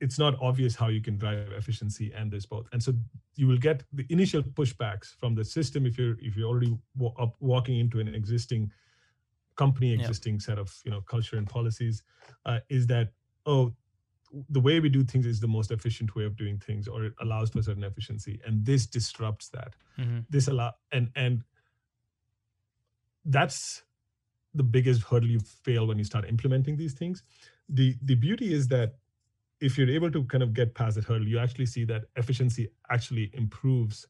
it's 0.00 0.18
not 0.18 0.36
obvious 0.40 0.74
how 0.74 0.88
you 0.88 1.00
can 1.00 1.16
drive 1.16 1.50
efficiency 1.52 2.12
and 2.14 2.30
this 2.30 2.44
both. 2.46 2.66
And 2.72 2.82
so 2.82 2.92
you 3.36 3.46
will 3.46 3.58
get 3.58 3.82
the 3.92 4.04
initial 4.10 4.42
pushbacks 4.42 5.14
from 5.18 5.34
the 5.34 5.44
system 5.44 5.86
if 5.86 5.98
you're 5.98 6.16
if 6.20 6.36
you're 6.36 6.48
already 6.48 6.76
up 7.18 7.34
walking 7.40 7.78
into 7.78 8.00
an 8.00 8.14
existing 8.14 8.70
company, 9.56 9.94
existing 9.94 10.40
set 10.40 10.58
of 10.58 10.74
you 10.84 10.90
know 10.90 11.00
culture 11.00 11.36
and 11.36 11.48
policies, 11.48 12.02
uh, 12.44 12.58
is 12.68 12.86
that 12.88 13.12
oh 13.46 13.72
the 14.50 14.60
way 14.60 14.80
we 14.80 14.88
do 14.88 15.02
things 15.02 15.24
is 15.26 15.40
the 15.40 15.48
most 15.48 15.70
efficient 15.70 16.14
way 16.14 16.24
of 16.24 16.36
doing 16.36 16.58
things 16.58 16.88
or 16.88 17.04
it 17.04 17.14
allows 17.20 17.50
for 17.50 17.62
certain 17.62 17.84
efficiency 17.84 18.40
and 18.44 18.64
this 18.64 18.86
disrupts 18.86 19.48
that 19.48 19.74
mm-hmm. 19.98 20.18
this 20.28 20.48
allow 20.48 20.72
and 20.92 21.10
and 21.14 21.42
that's 23.26 23.82
the 24.54 24.62
biggest 24.62 25.02
hurdle 25.02 25.28
you 25.28 25.40
fail 25.40 25.86
when 25.86 25.98
you 25.98 26.04
start 26.04 26.28
implementing 26.28 26.76
these 26.76 26.92
things 26.92 27.22
the 27.68 27.94
the 28.02 28.14
beauty 28.14 28.52
is 28.52 28.68
that 28.68 28.94
if 29.60 29.78
you're 29.78 29.88
able 29.88 30.10
to 30.10 30.22
kind 30.24 30.42
of 30.42 30.52
get 30.52 30.74
past 30.74 30.96
that 30.96 31.04
hurdle 31.04 31.26
you 31.26 31.38
actually 31.38 31.66
see 31.66 31.84
that 31.84 32.04
efficiency 32.16 32.68
actually 32.90 33.30
improves 33.34 34.06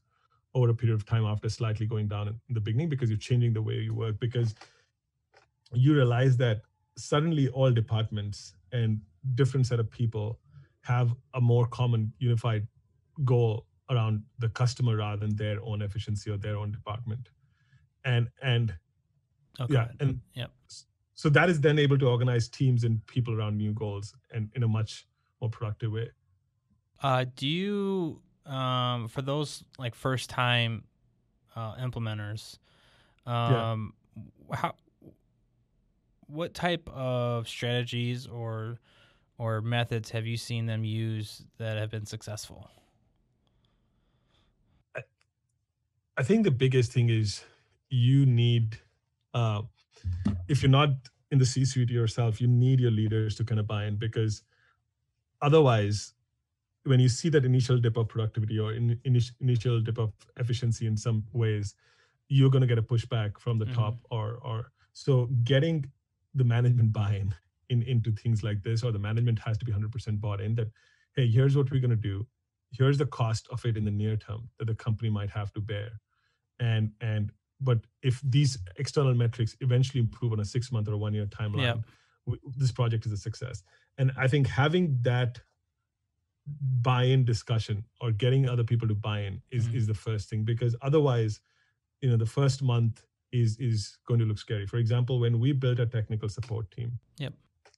over 0.55 0.71
a 0.71 0.75
period 0.75 0.95
of 0.95 1.05
time 1.05 1.25
after 1.25 1.49
slightly 1.49 1.87
going 1.87 2.09
down 2.09 2.29
in 2.29 2.55
the 2.55 2.61
beginning 2.61 2.89
because 2.89 3.11
you're 3.11 3.19
changing 3.19 3.53
the 3.53 3.63
way 3.63 3.75
you 3.75 3.95
work 3.95 4.19
because 4.19 4.55
you 5.73 5.95
realize 5.95 6.37
that 6.37 6.63
suddenly 6.97 7.49
all 7.49 7.71
departments 7.71 8.55
and 8.73 9.01
different 9.35 9.67
set 9.67 9.79
of 9.79 9.91
people 9.91 10.39
have 10.81 11.15
a 11.35 11.41
more 11.41 11.67
common 11.67 12.13
unified 12.19 12.67
goal 13.25 13.67
around 13.91 14.23
the 14.39 14.49
customer 14.51 14.97
rather 14.97 15.27
than 15.27 15.37
their 15.37 15.63
own 15.63 15.83
efficiency 15.83 16.31
or 16.31 16.37
their 16.37 16.57
own 16.57 16.71
department 16.73 17.29
and 18.05 18.29
and 18.43 18.75
okay. 19.61 19.75
yeah 19.75 19.89
and 20.01 20.21
yeah 20.35 20.47
so 21.17 21.29
that 21.29 21.51
is 21.51 21.61
then 21.61 21.79
able 21.79 21.99
to 21.99 22.07
organize 22.07 22.49
teams 22.49 22.85
and 22.85 23.05
people 23.07 23.35
around 23.35 23.57
new 23.57 23.73
goals 23.73 24.15
and 24.33 24.49
in 24.55 24.63
a 24.63 24.69
much 24.69 25.07
more 25.41 25.51
productive 25.51 25.91
way 25.91 26.09
uh, 27.03 27.25
do 27.35 27.47
you 27.47 28.21
um, 28.47 29.09
for 29.09 29.23
those 29.23 29.65
like 29.79 29.95
first 29.95 30.31
time 30.31 30.85
uh, 31.57 31.75
implementers 31.77 32.59
um, 33.27 33.93
yeah. 34.51 34.57
how 34.57 34.75
what 36.29 36.55
type 36.55 36.89
of 36.89 37.49
strategies 37.49 38.27
or 38.27 38.79
or 39.39 39.61
methods 39.61 40.11
have 40.11 40.27
you 40.27 40.37
seen 40.37 40.67
them 40.67 40.85
use 40.85 41.43
that 41.59 41.77
have 41.77 41.91
been 41.91 42.07
successful? 42.07 42.71
I, 44.97 45.01
I 46.17 46.23
think 46.23 46.45
the 46.45 46.51
biggest 46.51 46.93
thing 46.93 47.11
is 47.11 47.45
you 47.91 48.25
need, 48.25 48.79
uh, 49.35 49.63
if 50.49 50.63
you're 50.63 50.71
not 50.71 50.91
in 51.31 51.39
the 51.39 51.47
C 51.47 51.65
suite 51.65 51.91
yourself, 51.91 52.41
you 52.41 52.47
need 52.47 52.81
your 52.81 52.91
leaders 52.91 53.35
to 53.37 53.45
kind 53.45 53.61
of 53.61 53.67
buy 53.67 53.85
in 53.85 53.97
because 53.97 54.43
otherwise, 55.43 56.15
when 56.85 57.01
you 57.01 57.09
see 57.09 57.29
that 57.31 57.45
initial 57.45 57.79
dip 57.79 57.97
of 57.97 58.09
productivity 58.09 58.59
or 58.59 58.73
in, 58.73 59.01
initial 59.41 59.81
dip 59.81 59.99
of 59.99 60.13
efficiency 60.37 60.87
in 60.87 60.97
some 60.97 61.25
ways, 61.33 61.75
you're 62.29 62.51
going 62.51 62.61
to 62.61 62.67
get 62.67 62.79
a 62.79 62.83
pushback 62.83 63.39
from 63.39 63.59
the 63.59 63.65
mm-hmm. 63.65 63.75
top 63.75 63.99
or 64.11 64.39
or 64.43 64.73
so 64.93 65.29
getting 65.45 65.85
the 66.35 66.45
management 66.45 66.93
buy-in 66.93 67.35
in 67.69 67.83
into 67.83 68.13
things 68.13 68.43
like 68.43 68.63
this 68.63 68.83
or 68.83 68.93
the 68.93 68.99
management 68.99 69.39
has 69.39 69.59
to 69.59 69.65
be 69.65 69.73
100% 69.73 70.21
bought 70.21 70.41
in 70.41 70.55
that 70.55 70.69
hey 71.15 71.27
here's 71.27 71.57
what 71.57 71.71
we're 71.71 71.81
going 71.81 71.91
to 71.91 71.97
do 71.97 72.27
here's 72.73 72.99
the 72.99 73.07
cost 73.07 73.47
of 73.51 73.65
it 73.65 73.77
in 73.77 73.85
the 73.85 73.91
near 73.91 74.17
term 74.17 74.49
that 74.59 74.67
the 74.67 74.75
company 74.75 75.11
might 75.11 75.31
have 75.31 75.53
to 75.53 75.61
bear 75.61 76.01
and 76.59 76.93
and 77.01 77.31
but 77.61 77.79
if 78.03 78.21
these 78.23 78.59
external 78.79 79.15
metrics 79.15 79.57
eventually 79.61 80.01
improve 80.01 80.33
on 80.33 80.41
a 80.41 80.45
six 80.45 80.71
month 80.71 80.89
or 80.89 80.97
one 80.97 81.15
year 81.15 81.27
timeline 81.27 81.63
yeah. 81.63 81.75
w- 82.27 82.41
this 82.57 82.73
project 82.73 83.07
is 83.07 83.13
a 83.13 83.17
success 83.17 83.63
and 83.99 84.13
i 84.17 84.29
think 84.29 84.47
having 84.47 84.99
that 85.03 85.41
buy-in 86.81 87.25
discussion 87.25 87.85
or 88.01 88.13
getting 88.13 88.49
other 88.49 88.63
people 88.63 88.87
to 88.87 88.95
buy 88.95 89.21
in 89.21 89.41
is 89.51 89.67
mm-hmm. 89.67 89.77
is 89.77 89.87
the 89.87 89.95
first 89.95 90.29
thing 90.29 90.45
because 90.45 90.77
otherwise 90.83 91.41
you 92.01 92.11
know 92.11 92.17
the 92.17 92.27
first 92.27 92.63
month 92.63 93.05
is 93.33 93.57
is 93.59 93.99
going 94.07 94.21
to 94.21 94.27
look 94.27 94.39
scary 94.39 94.67
for 94.67 94.77
example 94.77 95.19
when 95.19 95.41
we 95.41 95.53
built 95.53 95.81
a 95.81 95.87
technical 95.87 96.29
support 96.29 96.71
team 96.71 96.99
yep 97.19 97.33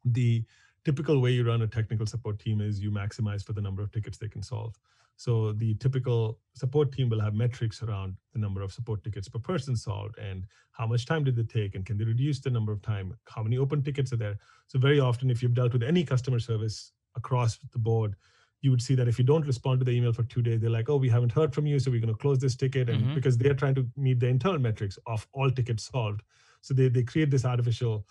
the 0.05 0.45
typical 0.85 1.21
way 1.21 1.31
you 1.31 1.45
run 1.45 1.63
a 1.63 1.67
technical 1.67 2.07
support 2.07 2.39
team 2.39 2.61
is 2.61 2.81
you 2.81 2.91
maximize 2.91 3.45
for 3.45 3.53
the 3.53 3.61
number 3.61 3.83
of 3.83 3.93
tickets 3.93 4.17
they 4.17 4.29
can 4.29 4.43
solve. 4.43 4.79
So 5.19 5.51
the 5.51 5.75
typical 5.75 6.39
support 6.55 6.93
team 6.93 7.09
will 7.09 7.21
have 7.21 7.35
metrics 7.35 7.83
around 7.83 8.17
the 8.33 8.39
number 8.39 8.63
of 8.63 8.73
support 8.73 9.03
tickets 9.03 9.29
per 9.29 9.41
person 9.41 9.75
solved 9.75 10.17
and 10.17 10.45
how 10.71 10.87
much 10.87 11.07
time 11.07 11.25
did 11.25 11.35
they 11.35 11.43
take 11.43 11.75
and 11.75 11.85
can 11.85 11.99
they 11.99 12.05
reduce 12.05 12.39
the 12.39 12.51
number 12.51 12.71
of 12.71 12.81
time, 12.83 13.13
how 13.27 13.43
many 13.43 13.59
open 13.59 13.83
tickets 13.83 14.13
are 14.13 14.17
there. 14.17 14.39
So 14.69 14.79
very 14.79 15.01
often 15.01 15.29
if 15.29 15.43
you've 15.43 15.55
dealt 15.55 15.73
with 15.73 15.83
any 15.83 16.05
customer 16.05 16.39
service 16.39 16.93
across 17.17 17.59
the 17.73 17.81
board, 17.81 18.15
you 18.61 18.71
would 18.71 18.81
see 18.81 18.95
that 18.95 19.09
if 19.09 19.19
you 19.19 19.25
don't 19.25 19.45
respond 19.45 19.81
to 19.81 19.85
the 19.85 19.91
email 19.91 20.13
for 20.13 20.23
two 20.23 20.41
days, 20.41 20.61
they're 20.61 20.71
like, 20.71 20.89
oh, 20.89 20.97
we 20.97 21.09
haven't 21.09 21.33
heard 21.33 21.53
from 21.53 21.67
you, 21.67 21.81
so 21.81 21.91
we're 21.91 22.01
going 22.01 22.15
to 22.15 22.21
close 22.21 22.39
this 22.39 22.55
ticket. 22.55 22.89
And 22.89 23.03
mm-hmm. 23.03 23.15
because 23.17 23.37
they're 23.37 23.55
trying 23.55 23.75
to 23.75 23.89
meet 23.97 24.21
the 24.21 24.29
internal 24.29 24.61
metrics 24.61 25.01
of 25.09 25.27
all 25.33 25.51
tickets 25.51 25.91
solved. 25.91 26.23
So 26.61 26.75
they, 26.75 26.89
they 26.89 27.03
create 27.03 27.33
this 27.33 27.45
artificial 27.45 28.07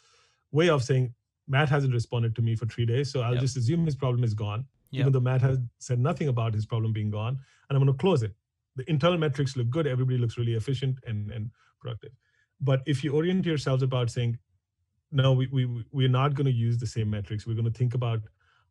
way 0.51 0.67
of 0.69 0.83
saying, 0.83 1.13
Matt 1.47 1.69
hasn't 1.69 1.93
responded 1.93 2.35
to 2.35 2.41
me 2.41 2.57
for 2.57 2.65
three 2.65 2.85
days, 2.85 3.09
so 3.13 3.21
I'll 3.21 3.33
yep. 3.33 3.41
just 3.41 3.55
assume 3.55 3.85
his 3.85 3.95
problem 3.95 4.25
is 4.25 4.33
gone, 4.33 4.65
yep. 4.91 5.02
even 5.02 5.13
though 5.13 5.19
Matt 5.19 5.41
has 5.41 5.58
said 5.80 6.00
nothing 6.00 6.28
about 6.28 6.54
his 6.54 6.65
problem 6.65 6.93
being 6.93 7.12
gone, 7.12 7.39
and 7.69 7.78
I'm 7.78 7.84
going 7.84 7.95
to 7.95 8.02
close 8.02 8.23
it. 8.23 8.34
The 8.76 8.89
internal 8.89 9.17
metrics 9.17 9.56
look 9.56 9.69
good, 9.69 9.88
everybody 9.88 10.17
looks 10.17 10.38
really 10.38 10.54
efficient 10.54 11.00
and, 11.06 11.32
and 11.32 11.50
productive. 11.80 12.12
But 12.62 12.82
if 12.86 13.04
you 13.04 13.13
orient 13.13 13.45
yourselves 13.45 13.84
about 13.84 14.10
saying, 14.10 14.38
no, 15.12 15.34
we, 15.34 15.47
we, 15.47 15.86
we're 15.91 16.10
not 16.10 16.36
going 16.36 16.45
to 16.45 16.52
use 16.52 16.78
the 16.78 16.88
same 16.88 17.10
metrics, 17.10 17.47
we're 17.47 17.54
going 17.54 17.71
to 17.71 17.78
think 17.78 17.93
about 17.93 18.21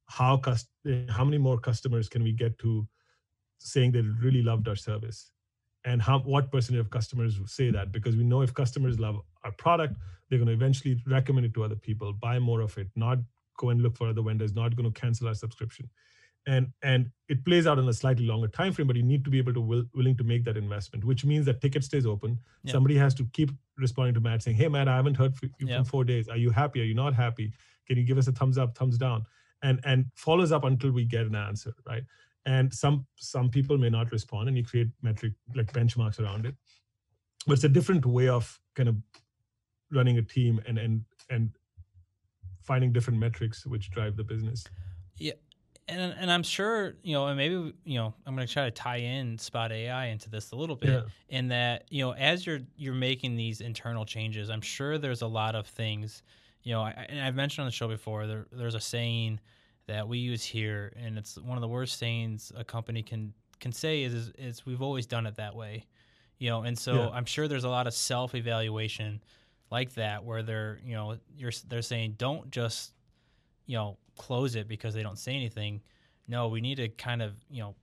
how, 0.07 0.37
cust- 0.37 0.71
how 1.09 1.25
many 1.25 1.39
more 1.39 1.59
customers 1.59 2.09
can 2.09 2.23
we 2.23 2.33
get 2.33 2.59
to 2.61 2.87
saying 3.59 3.93
they 3.93 4.03
really 4.03 4.43
loved 4.43 4.69
our 4.69 4.77
service 4.77 5.33
and 5.85 6.03
how 6.03 6.19
what 6.21 6.51
percentage 6.51 6.81
of 6.81 6.91
customers 6.91 7.39
say 7.47 7.71
that 7.71 7.93
because 7.93 8.17
we 8.17 8.25
know 8.25 8.43
if 8.43 8.53
customers 8.53 8.99
love 8.99 9.17
our 9.45 9.53
product 9.53 9.97
they're 10.29 10.39
going 10.39 10.49
to 10.49 10.53
eventually 10.53 11.01
recommend 11.07 11.47
it 11.47 11.55
to 11.55 11.65
other 11.65 11.77
people 11.77 12.13
buy 12.13 12.39
more 12.39 12.61
of 12.61 12.77
it 12.77 12.89
not 12.97 13.19
go 13.57 13.71
and 13.71 13.83
look 13.83 13.97
for 13.97 14.09
other 14.09 14.23
vendors 14.23 14.55
not 14.55 14.77
going 14.77 14.92
to 14.92 15.01
cancel 15.01 15.29
our 15.29 15.35
subscription. 15.35 15.88
And 16.47 16.69
and 16.83 17.11
it 17.29 17.45
plays 17.45 17.66
out 17.66 17.79
in 17.79 17.88
a 17.88 17.92
slightly 17.92 18.25
longer 18.25 18.47
time 18.47 18.73
frame 18.73 18.87
but 18.87 18.97
you 18.97 19.03
need 19.03 19.25
to 19.25 19.31
be 19.31 19.38
able 19.38 19.53
to 19.55 19.61
will, 19.61 19.85
willing 19.95 20.16
to 20.16 20.25
make 20.25 20.45
that 20.45 20.57
investment 20.57 21.05
which 21.05 21.25
means 21.25 21.45
that 21.47 21.61
ticket 21.61 21.83
stays 21.83 22.07
open. 22.07 22.38
Yep. 22.62 22.73
somebody 22.73 22.97
has 22.97 23.14
to 23.14 23.25
keep 23.33 23.51
responding 23.77 24.14
to 24.14 24.21
matt 24.21 24.42
saying 24.42 24.57
hey 24.57 24.69
matt 24.69 24.88
i 24.88 24.97
haven't 24.97 25.16
heard 25.16 25.37
from 25.37 25.51
you 25.59 25.66
yep. 25.69 25.87
four 25.87 26.05
days. 26.05 26.29
Are 26.29 26.37
you 26.37 26.51
happy? 26.51 26.81
Are 26.81 26.85
you 26.85 26.95
not 26.95 27.14
happy? 27.14 27.53
Can 27.87 27.97
you 27.99 28.05
give 28.05 28.19
us 28.19 28.29
a 28.29 28.33
thumbs 28.33 28.59
up 28.59 28.77
thumbs 28.79 28.97
down? 28.97 29.27
And 29.62 29.81
and 29.85 30.07
follows 30.14 30.53
up 30.53 30.64
until 30.64 30.92
we 30.92 31.05
get 31.05 31.27
an 31.27 31.35
answer 31.35 31.75
right? 31.87 32.05
And 32.45 32.73
some 32.73 33.07
some 33.16 33.51
people 33.51 33.77
may 33.77 33.90
not 33.90 34.12
respond 34.12 34.49
and 34.49 34.57
you 34.57 34.64
create 34.64 34.88
metric 35.03 35.33
like 35.57 35.73
benchmarks 35.73 36.21
around 36.21 36.47
it. 36.47 36.55
But 37.47 37.55
it's 37.55 37.64
a 37.64 37.69
different 37.69 38.07
way 38.07 38.29
of 38.29 38.61
kind 38.77 38.88
of 38.88 38.97
running 39.90 40.19
a 40.19 40.23
team 40.23 40.61
and 40.66 40.79
and 40.79 41.05
and 41.29 41.51
finding 42.67 42.93
different 42.93 43.19
metrics 43.19 43.65
which 43.67 43.91
drive 43.91 44.17
the 44.17 44.25
business 44.25 44.65
yeah 45.19 45.33
and 45.89 46.15
and 46.19 46.31
I'm 46.31 46.43
sure 46.43 46.95
you 47.03 47.15
know, 47.15 47.27
and 47.27 47.37
maybe 47.37 47.73
you 47.85 47.99
know, 47.99 48.15
I'm 48.27 48.35
going 48.35 48.47
to 48.47 48.53
try 48.53 48.65
to 48.65 48.71
tie 48.71 48.97
in 48.97 49.39
Spot 49.39 49.71
AI 49.71 50.07
into 50.07 50.29
this 50.29 50.53
a 50.53 50.57
little 50.57 50.77
bit. 50.77 50.91
Yeah. 50.91 51.39
In 51.39 51.49
that 51.49 51.85
you 51.91 52.05
know, 52.05 52.13
as 52.13 52.47
you're 52.47 52.61
you're 52.77 52.95
making 52.95 53.37
these 53.37 53.61
internal 53.61 54.05
changes, 54.05 54.51
I'm 54.51 54.61
sure 54.61 54.99
there's 54.99 55.23
a 55.23 55.27
lot 55.27 55.55
of 55.55 55.67
things. 55.67 56.23
You 56.63 56.73
know, 56.73 56.83
I, 56.83 57.07
and 57.09 57.21
I've 57.21 57.37
mentioned 57.37 57.63
on 57.63 57.69
the 57.69 57.73
show 57.73 57.87
before. 57.87 58.27
There, 58.27 58.47
there's 58.51 58.75
a 58.75 58.81
saying 58.81 59.39
that 59.87 60.09
we 60.09 60.19
use 60.19 60.45
here, 60.45 60.93
and 60.97 61.17
it's 61.17 61.39
one 61.39 61.57
of 61.57 61.63
the 61.63 61.69
worst 61.69 61.99
sayings 61.99 62.51
a 62.57 62.65
company 62.65 63.03
can 63.03 63.33
can 63.61 63.73
say 63.73 64.03
is 64.03 64.13
is, 64.13 64.33
is 64.39 64.67
we've 64.67 64.83
always 64.83 65.07
done 65.07 65.27
it 65.27 65.37
that 65.37 65.55
way, 65.55 65.85
you 66.39 66.51
know. 66.51 66.63
And 66.63 66.77
so 66.77 66.95
yeah. 66.95 67.09
I'm 67.11 67.27
sure 67.27 67.47
there's 67.47 67.65
a 67.65 67.69
lot 67.69 67.87
of 67.87 67.95
self 67.95 68.35
evaluation 68.35 69.23
like 69.71 69.95
that 69.95 70.25
where 70.25 70.43
they're 70.43 70.81
you 70.85 70.95
know 70.95 71.19
you're 71.37 71.53
they're 71.69 71.83
saying 71.83 72.15
don't 72.19 72.51
just 72.51 72.93
you 73.67 73.77
know 73.77 73.99
close 74.17 74.55
it 74.55 74.69
because 74.69 74.95
they 74.95 75.03
don't 75.03 75.19
say 75.19 75.35
anything. 75.35 75.81
No, 76.29 76.49
we 76.49 76.61
need 76.61 76.77
to 76.77 76.89
kind 76.89 77.23
of 77.23 77.35
you 77.51 77.63
know 77.63 77.75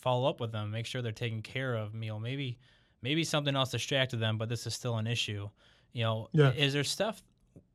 follow 0.00 0.28
up 0.28 0.40
with 0.40 0.52
them, 0.52 0.70
make 0.70 0.86
sure 0.86 1.02
they're 1.02 1.12
taken 1.12 1.42
care 1.42 1.74
of. 1.74 1.94
You 1.94 2.10
know, 2.10 2.18
maybe 2.18 2.58
maybe 3.02 3.24
something 3.24 3.54
else 3.54 3.70
distracted 3.70 4.18
them, 4.18 4.38
but 4.38 4.48
this 4.48 4.66
is 4.66 4.74
still 4.74 4.96
an 4.96 5.06
issue. 5.06 5.48
You 5.92 6.04
know, 6.04 6.28
yeah. 6.32 6.52
is 6.52 6.72
there 6.72 6.84
stuff 6.84 7.22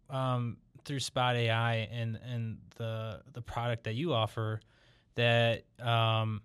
um, 0.09 0.57
through 0.85 0.99
Spot 0.99 1.35
AI 1.35 1.89
and 1.91 2.19
and 2.23 2.57
the 2.75 3.21
the 3.33 3.41
product 3.41 3.83
that 3.85 3.95
you 3.95 4.13
offer 4.13 4.61
that 5.15 5.63
um, 5.79 6.41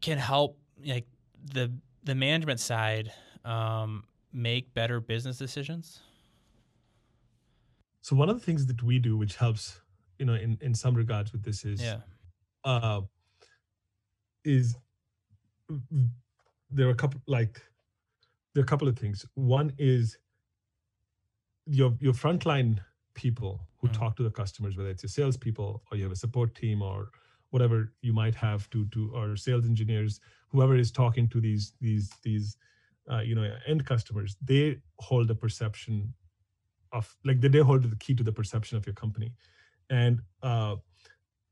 can 0.00 0.18
help 0.18 0.58
like 0.84 1.06
the 1.52 1.72
the 2.04 2.14
management 2.14 2.60
side 2.60 3.12
um, 3.44 4.04
make 4.32 4.72
better 4.74 5.00
business 5.00 5.38
decisions? 5.38 6.00
So 8.00 8.16
one 8.16 8.28
of 8.28 8.38
the 8.38 8.44
things 8.44 8.66
that 8.66 8.82
we 8.82 8.98
do, 8.98 9.16
which 9.16 9.36
helps, 9.36 9.80
you 10.18 10.26
know, 10.26 10.34
in 10.34 10.58
in 10.60 10.74
some 10.74 10.94
regards 10.94 11.32
with 11.32 11.42
this 11.42 11.64
is, 11.64 11.80
yeah, 11.80 11.98
uh, 12.64 13.02
is 14.44 14.76
there 16.70 16.88
are 16.88 16.90
a 16.90 16.94
couple 16.94 17.20
like 17.26 17.62
there 18.54 18.62
are 18.62 18.64
a 18.64 18.68
couple 18.68 18.88
of 18.88 18.98
things. 18.98 19.24
One 19.34 19.72
is 19.78 20.18
your 21.66 21.96
your 22.00 22.12
frontline 22.12 22.78
people 23.14 23.60
who 23.78 23.88
mm. 23.88 23.92
talk 23.92 24.16
to 24.16 24.22
the 24.22 24.30
customers, 24.30 24.76
whether 24.76 24.90
it's 24.90 25.02
your 25.02 25.10
salespeople 25.10 25.82
or 25.90 25.96
you 25.96 26.02
have 26.02 26.12
a 26.12 26.16
support 26.16 26.54
team 26.54 26.82
or 26.82 27.10
whatever 27.50 27.92
you 28.00 28.12
might 28.12 28.34
have 28.34 28.68
to 28.70 28.86
to 28.86 29.12
or 29.14 29.36
sales 29.36 29.66
engineers, 29.66 30.20
whoever 30.48 30.76
is 30.76 30.90
talking 30.90 31.28
to 31.28 31.40
these 31.40 31.74
these 31.80 32.10
these 32.22 32.56
uh, 33.10 33.20
you 33.20 33.34
know 33.34 33.50
end 33.66 33.84
customers, 33.86 34.36
they 34.42 34.78
hold 34.98 35.28
the 35.28 35.34
perception 35.34 36.12
of 36.92 37.14
like 37.24 37.40
they, 37.40 37.48
they 37.48 37.58
hold 37.58 37.82
the 37.82 37.96
key 37.96 38.14
to 38.14 38.22
the 38.22 38.32
perception 38.32 38.76
of 38.76 38.86
your 38.86 38.94
company, 38.94 39.32
and 39.90 40.20
uh, 40.42 40.76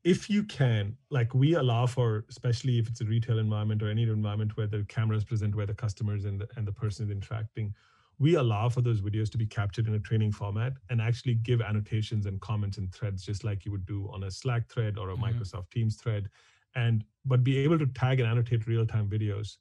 if 0.03 0.31
you 0.31 0.43
can, 0.45 0.97
like 1.11 1.35
we 1.35 1.55
allow 1.55 1.87
for, 1.87 2.25
especially 2.31 2.79
if 2.79 2.89
it's 2.89 3.01
a 3.01 3.05
retail 3.05 3.39
environment 3.39 3.83
or 3.83 3.91
any 3.91 4.03
environment 4.05 4.57
where 4.57 4.67
the 4.67 4.85
cameras 4.89 5.25
present, 5.25 5.55
where 5.55 5.67
the 5.67 5.75
customers 5.75 6.25
and 6.25 6.41
the, 6.41 6.49
and 6.57 6.67
the 6.67 6.73
person 6.73 7.05
is 7.05 7.11
interacting, 7.11 7.75
we 8.19 8.35
allow 8.35 8.69
for 8.69 8.81
those 8.81 9.01
videos 9.01 9.31
to 9.31 9.39
be 9.39 9.47
captured 9.47 9.87
in 9.87 9.95
a 9.95 9.99
training 9.99 10.33
format 10.33 10.75
and 10.89 11.01
actually 11.01 11.35
give 11.35 11.61
annotations 11.61 12.27
and 12.27 12.41
comments 12.41 12.79
and 12.79 12.95
threads, 12.95 13.25
just 13.25 13.45
like 13.45 13.65
you 13.65 13.73
would 13.73 13.87
do 13.87 14.09
on 14.13 14.25
a 14.25 14.31
Slack 14.31 14.69
thread 14.69 14.97
or 14.97 15.11
a 15.11 15.15
mm-hmm. 15.15 15.25
Microsoft 15.25 15.71
Teams 15.71 15.97
thread, 15.97 16.29
and 16.75 17.05
but 17.27 17.45
be 17.45 17.59
able 17.59 17.79
to 17.79 17.87
tag 17.87 18.21
and 18.21 18.29
annotate 18.29 18.67
real-time 18.67 19.09
videos 19.09 19.57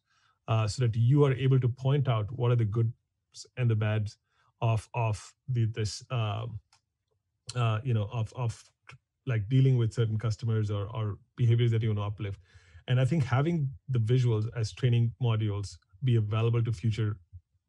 uh, 0.50 0.68
so 0.68 0.86
that 0.86 0.96
you 0.96 1.24
are 1.24 1.34
able 1.34 1.60
to 1.60 1.70
point 1.70 2.10
out 2.10 2.28
what 2.38 2.52
are 2.52 2.56
the 2.56 2.66
goods 2.66 2.92
and 3.56 3.70
the 3.70 3.76
bads 3.76 4.18
of 4.62 4.90
of 4.94 5.34
the 5.48 5.66
this 5.66 6.04
um, 6.12 6.60
uh, 7.56 7.80
you 7.84 7.94
know 7.94 8.10
of 8.12 8.34
of 8.36 8.62
like 9.26 9.48
dealing 9.48 9.78
with 9.78 9.94
certain 9.94 10.18
customers 10.18 10.72
or, 10.72 10.88
or 10.88 11.18
behaviors 11.36 11.72
that 11.72 11.84
you 11.84 11.90
want 11.90 12.00
to 12.00 12.04
uplift. 12.04 12.40
And 12.88 13.00
I 13.00 13.06
think 13.06 13.24
having 13.24 13.70
the 13.88 14.00
visuals 14.00 14.46
as 14.58 14.72
training 14.74 15.14
modules 15.22 15.78
be 16.04 16.16
available 16.16 16.64
to 16.64 16.72
future 16.74 17.18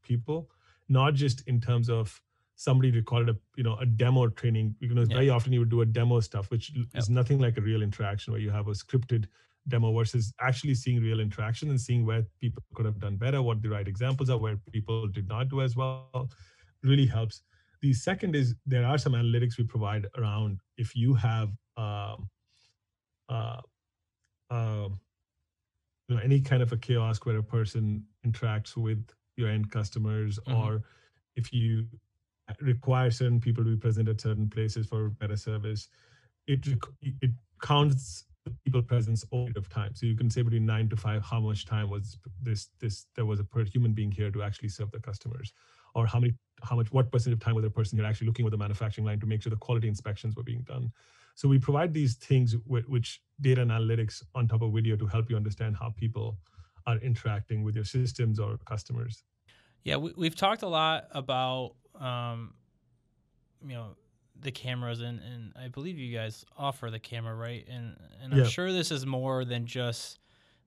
people, 0.03 0.49
not 0.89 1.13
just 1.13 1.43
in 1.47 1.61
terms 1.61 1.91
of 1.91 2.23
somebody 2.57 2.91
recorded 2.91 3.37
a 3.37 3.39
you 3.57 3.63
know 3.63 3.77
a 3.77 3.87
demo 3.87 4.29
training. 4.29 4.75
You 4.81 4.95
know, 4.95 5.03
yeah. 5.03 5.17
very 5.17 5.31
often 5.31 5.53
you 5.53 5.61
would 5.61 5.69
do 5.69 5.83
a 5.83 5.87
demo 5.87 6.21
stuff, 6.21 6.51
which 6.51 6.73
is 6.95 7.11
nothing 7.11 7.39
like 7.39 7.59
a 7.59 7.61
real 7.61 7.83
interaction 7.83 8.33
where 8.33 8.41
you 8.41 8.51
have 8.51 8.69
a 8.69 8.73
scripted 8.73 9.27
demo 9.71 9.97
versus 9.97 10.33
actually 10.41 10.75
seeing 10.75 11.01
real 11.01 11.21
interaction 11.21 11.71
and 11.71 11.81
seeing 11.81 12.05
where 12.05 12.25
people 12.41 12.63
could 12.75 12.85
have 12.85 13.01
done 13.01 13.17
better, 13.17 13.41
what 13.41 13.63
the 13.63 13.69
right 13.69 13.89
examples 13.89 14.29
are, 14.29 14.39
where 14.39 14.59
people 14.71 15.07
did 15.09 15.29
not 15.29 15.49
do 15.49 15.63
as 15.63 15.75
well, 15.77 16.29
really 16.83 17.07
helps. 17.07 17.43
The 17.81 17.95
second 17.95 18.37
is 18.37 18.55
there 18.67 18.85
are 18.85 18.99
some 18.99 19.15
analytics 19.15 19.57
we 19.57 19.65
provide 19.65 20.07
around 20.19 20.61
if 20.77 20.95
you 20.95 21.15
have 21.15 21.51
um, 21.79 22.29
uh, 23.29 23.61
uh, 24.51 24.89
you 26.09 26.17
know, 26.17 26.23
any 26.23 26.41
kind 26.41 26.63
of 26.63 26.73
a 26.73 26.77
kiosk 26.77 27.25
where 27.25 27.39
a 27.39 27.43
person 27.43 28.05
interacts 28.27 28.77
with 28.77 29.03
your 29.37 29.49
end 29.49 29.71
customers, 29.71 30.39
mm-hmm. 30.41 30.59
or 30.59 30.83
if 31.37 31.53
you 31.53 31.87
require 32.61 33.11
certain 33.11 33.41
people 33.41 33.65
to 33.65 33.71
be 33.71 33.77
present 33.77 34.09
at 34.09 34.21
certain 34.21 34.51
places 34.51 34.87
for 34.87 35.09
better 35.09 35.37
service, 35.37 35.89
it 36.47 36.67
it 37.01 37.31
counts 37.63 38.25
people 38.65 38.83
presence 38.83 39.25
over 39.33 39.51
of 39.57 39.69
time. 39.69 39.95
So 39.95 40.07
you 40.07 40.17
can 40.17 40.31
say 40.31 40.43
between 40.43 40.67
nine 40.67 40.89
to 40.89 40.97
five, 40.97 41.23
how 41.23 41.41
much 41.41 41.67
time 41.67 41.91
was 41.91 42.19
this 42.43 42.69
this 42.81 43.07
there 43.15 43.27
was 43.27 43.41
a 43.41 43.45
per 43.45 43.65
human 43.65 43.93
being 43.93 44.11
here 44.11 44.31
to 44.31 44.43
actually 44.43 44.69
serve 44.69 44.91
the 44.91 45.01
customers, 45.01 45.53
or 45.95 46.07
how 46.07 46.21
many 46.21 46.35
how 46.63 46.77
much 46.77 46.93
what 46.93 47.11
percent 47.11 47.33
of 47.33 47.41
time 47.41 47.55
was 47.55 47.65
a 47.65 47.71
person 47.71 47.99
here 47.99 48.07
actually 48.07 48.27
looking 48.27 48.45
with 48.45 48.53
the 48.53 48.59
manufacturing 48.59 49.07
line 49.07 49.21
to 49.21 49.27
make 49.27 49.43
sure 49.43 49.51
the 49.51 49.57
quality 49.57 49.89
inspections 49.89 50.37
were 50.37 50.43
being 50.43 50.63
done? 50.63 50.91
So 51.35 51.49
we 51.49 51.59
provide 51.59 51.95
these 51.95 52.17
things 52.17 52.57
with, 52.67 52.87
which 52.89 53.23
data 53.41 53.63
analytics 53.63 54.23
on 54.35 54.47
top 54.47 54.63
of 54.63 54.73
video 54.73 54.97
to 54.97 55.07
help 55.07 55.31
you 55.31 55.37
understand 55.37 55.77
how 55.77 55.91
people 55.97 56.39
are 56.87 56.99
interacting 56.99 57.63
with 57.63 57.75
your 57.75 57.85
systems 57.85 58.39
or 58.39 58.59
customers. 58.67 59.25
Yeah 59.85 59.97
we, 59.97 60.27
have 60.27 60.37
talked 60.37 60.63
a 60.63 60.69
lot 60.69 61.09
about 61.13 61.77
um, 61.99 62.55
you 63.67 63.75
know 63.75 63.97
the 64.43 64.51
cameras 64.51 65.01
and, 65.01 65.21
and 65.21 65.53
i 65.63 65.69
believe 65.69 65.99
you 65.99 66.17
guys 66.17 66.45
offer 66.57 66.91
the 66.91 66.99
camera 66.99 67.35
right 67.35 67.67
and 67.69 67.97
and 68.23 68.35
i'm 68.35 68.47
sure 68.47 68.73
this 68.73 68.91
is 68.91 69.05
more 69.05 69.45
than 69.45 69.67
just 69.67 70.19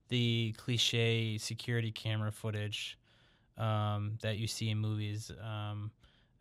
the 0.10 0.54
cliche 0.58 1.38
security 1.38 1.92
camera 1.92 2.32
footage 2.32 2.98
um, 3.58 4.18
that 4.22 4.38
you 4.38 4.48
see 4.48 4.70
in 4.70 4.78
movies. 4.78 5.32
Um, 5.42 5.92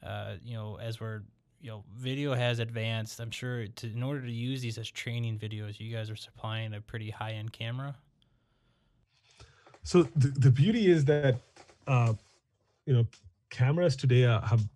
uh, 0.04 0.34
you 0.44 0.54
know, 0.54 0.78
as 0.80 1.00
we're 1.00 1.22
you 1.60 1.70
know, 1.70 1.84
video 1.96 2.34
has 2.34 2.58
advanced. 2.58 3.20
I'm 3.20 3.30
sure 3.30 3.66
to, 3.68 3.86
in 3.86 4.02
order 4.02 4.20
to 4.20 4.32
use 4.32 4.60
these 4.60 4.78
as 4.78 4.90
training 4.90 5.38
videos, 5.38 5.78
you 5.78 5.94
guys 5.94 6.10
are 6.10 6.16
supplying 6.16 6.74
a 6.74 6.80
pretty 6.80 7.08
high 7.10 7.32
end 7.32 7.52
camera. 7.52 7.94
So 9.84 10.04
the, 10.16 10.28
the 10.28 10.50
beauty 10.50 10.90
is 10.90 11.04
that 11.04 11.36
uh, 11.86 12.14
you 12.86 12.94
know 12.94 13.06
cameras 13.50 13.96
today 13.96 14.24
are, 14.24 14.40
have 14.40 14.66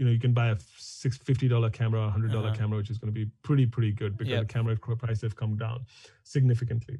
you 0.00 0.06
know 0.06 0.12
you 0.12 0.18
can 0.18 0.32
buy 0.32 0.48
a 0.48 0.56
six 0.78 1.18
fifty 1.18 1.46
dollar 1.46 1.68
camera, 1.68 2.00
a 2.00 2.10
hundred 2.10 2.34
uh-huh. 2.34 2.54
camera, 2.54 2.78
which 2.78 2.88
is 2.88 2.96
going 2.96 3.12
to 3.14 3.20
be 3.20 3.30
pretty 3.42 3.66
pretty 3.66 3.92
good 3.92 4.16
because 4.16 4.30
yep. 4.30 4.48
the 4.48 4.52
camera 4.52 4.74
prices 4.74 5.20
have 5.20 5.36
come 5.36 5.56
down 5.58 5.84
significantly. 6.24 6.98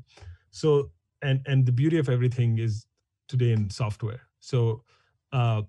So 0.50 0.90
and 1.22 1.40
and 1.46 1.64
the 1.64 1.72
beauty 1.72 1.96
of 1.96 2.10
everything 2.10 2.58
is 2.58 2.84
today 3.26 3.52
in 3.52 3.70
software. 3.70 4.20
So 4.40 4.84
uh, 5.32 5.62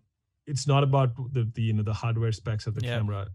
it's 0.45 0.67
not 0.67 0.83
about 0.83 1.15
the, 1.33 1.49
the 1.55 1.61
you 1.61 1.73
know 1.73 1.83
the 1.83 1.93
hardware 1.93 2.33
specs 2.33 2.67
of 2.67 2.75
the 2.75 2.85
yep. 2.85 2.99
camera. 2.99 3.27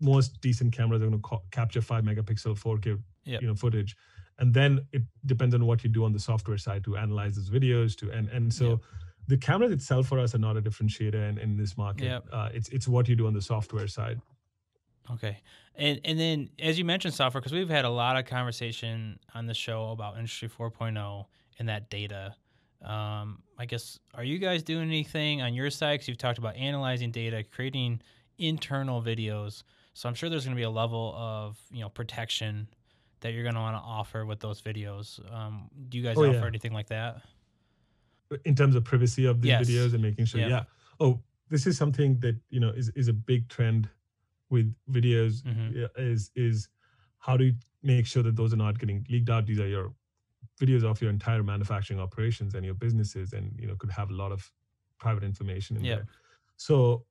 Most 0.00 0.40
decent 0.40 0.72
cameras 0.72 1.02
are 1.02 1.08
going 1.08 1.20
to 1.20 1.28
ca- 1.28 1.42
capture 1.50 1.82
five 1.82 2.04
megapixel 2.04 2.56
4K 2.56 3.00
yep. 3.24 3.42
you 3.42 3.48
know 3.48 3.56
footage, 3.56 3.96
and 4.38 4.54
then 4.54 4.86
it 4.92 5.02
depends 5.26 5.56
on 5.56 5.66
what 5.66 5.82
you 5.82 5.90
do 5.90 6.04
on 6.04 6.12
the 6.12 6.20
software 6.20 6.58
side 6.58 6.84
to 6.84 6.96
analyze 6.96 7.34
those 7.34 7.50
videos 7.50 7.96
to 7.96 8.12
and 8.12 8.28
and 8.28 8.54
so. 8.54 8.80
Yep. 9.28 9.40
The 9.40 9.46
cameras 9.46 9.72
itself 9.72 10.08
for 10.08 10.18
us 10.18 10.34
are 10.34 10.38
not 10.38 10.56
a 10.56 10.62
differentiator 10.62 11.28
in, 11.28 11.38
in 11.38 11.56
this 11.56 11.76
market. 11.76 12.22
Uh, 12.32 12.48
it's 12.52 12.68
it's 12.70 12.88
what 12.88 13.08
you 13.08 13.16
do 13.16 13.26
on 13.26 13.34
the 13.34 13.42
software 13.42 13.88
side. 13.88 14.20
Okay, 15.10 15.38
and 15.74 16.00
and 16.04 16.18
then 16.18 16.50
as 16.60 16.78
you 16.78 16.84
mentioned 16.84 17.14
software, 17.14 17.40
because 17.40 17.52
we've 17.52 17.68
had 17.68 17.84
a 17.84 17.90
lot 17.90 18.16
of 18.16 18.26
conversation 18.26 19.18
on 19.34 19.46
the 19.46 19.54
show 19.54 19.90
about 19.90 20.16
Industry 20.16 20.48
4.0 20.48 21.26
and 21.58 21.68
that 21.68 21.90
data 21.90 22.36
um, 22.84 23.42
I 23.58 23.66
guess, 23.66 23.98
are 24.14 24.24
you 24.24 24.38
guys 24.38 24.62
doing 24.62 24.88
anything 24.88 25.42
on 25.42 25.54
your 25.54 25.70
side? 25.70 25.94
Because 25.94 26.08
you've 26.08 26.18
talked 26.18 26.38
about 26.38 26.56
analyzing 26.56 27.10
data, 27.10 27.44
creating 27.44 28.00
internal 28.38 29.02
videos. 29.02 29.62
So 29.94 30.08
I'm 30.08 30.14
sure 30.14 30.28
there's 30.28 30.44
going 30.44 30.56
to 30.56 30.60
be 30.60 30.64
a 30.64 30.70
level 30.70 31.14
of 31.16 31.58
you 31.70 31.80
know 31.80 31.88
protection 31.88 32.68
that 33.20 33.32
you're 33.32 33.44
going 33.44 33.54
to 33.54 33.60
want 33.60 33.76
to 33.76 33.82
offer 33.82 34.26
with 34.26 34.40
those 34.40 34.60
videos. 34.60 35.20
Um, 35.32 35.68
do 35.88 35.98
you 35.98 36.02
guys 36.02 36.16
oh, 36.16 36.24
offer 36.24 36.38
yeah. 36.38 36.46
anything 36.46 36.72
like 36.72 36.88
that? 36.88 37.22
In 38.44 38.54
terms 38.54 38.74
of 38.74 38.84
privacy 38.84 39.26
of 39.26 39.40
these 39.40 39.50
yes. 39.50 39.68
videos 39.68 39.94
and 39.94 40.02
making 40.02 40.24
sure, 40.26 40.40
yeah. 40.40 40.48
yeah. 40.48 40.62
Oh, 41.00 41.20
this 41.48 41.66
is 41.66 41.76
something 41.76 42.18
that 42.20 42.36
you 42.50 42.60
know 42.60 42.70
is 42.70 42.88
is 42.90 43.08
a 43.08 43.12
big 43.12 43.48
trend 43.48 43.88
with 44.50 44.74
videos. 44.90 45.42
Mm-hmm. 45.42 45.84
Is 45.96 46.30
is 46.34 46.68
how 47.18 47.36
do 47.36 47.44
you 47.44 47.54
make 47.82 48.06
sure 48.06 48.22
that 48.22 48.36
those 48.36 48.52
are 48.52 48.56
not 48.56 48.78
getting 48.78 49.06
leaked 49.10 49.30
out? 49.30 49.46
These 49.46 49.60
are 49.60 49.68
your 49.68 49.92
videos 50.60 50.84
of 50.84 51.00
your 51.00 51.10
entire 51.10 51.42
manufacturing 51.42 52.00
operations 52.00 52.54
and 52.54 52.64
your 52.64 52.74
businesses 52.74 53.32
and 53.32 53.54
you 53.58 53.66
know 53.66 53.74
could 53.76 53.90
have 53.90 54.10
a 54.10 54.14
lot 54.14 54.32
of 54.32 54.50
private 54.98 55.24
information 55.24 55.76
in 55.76 55.82
there 55.82 56.06
so 56.56 57.04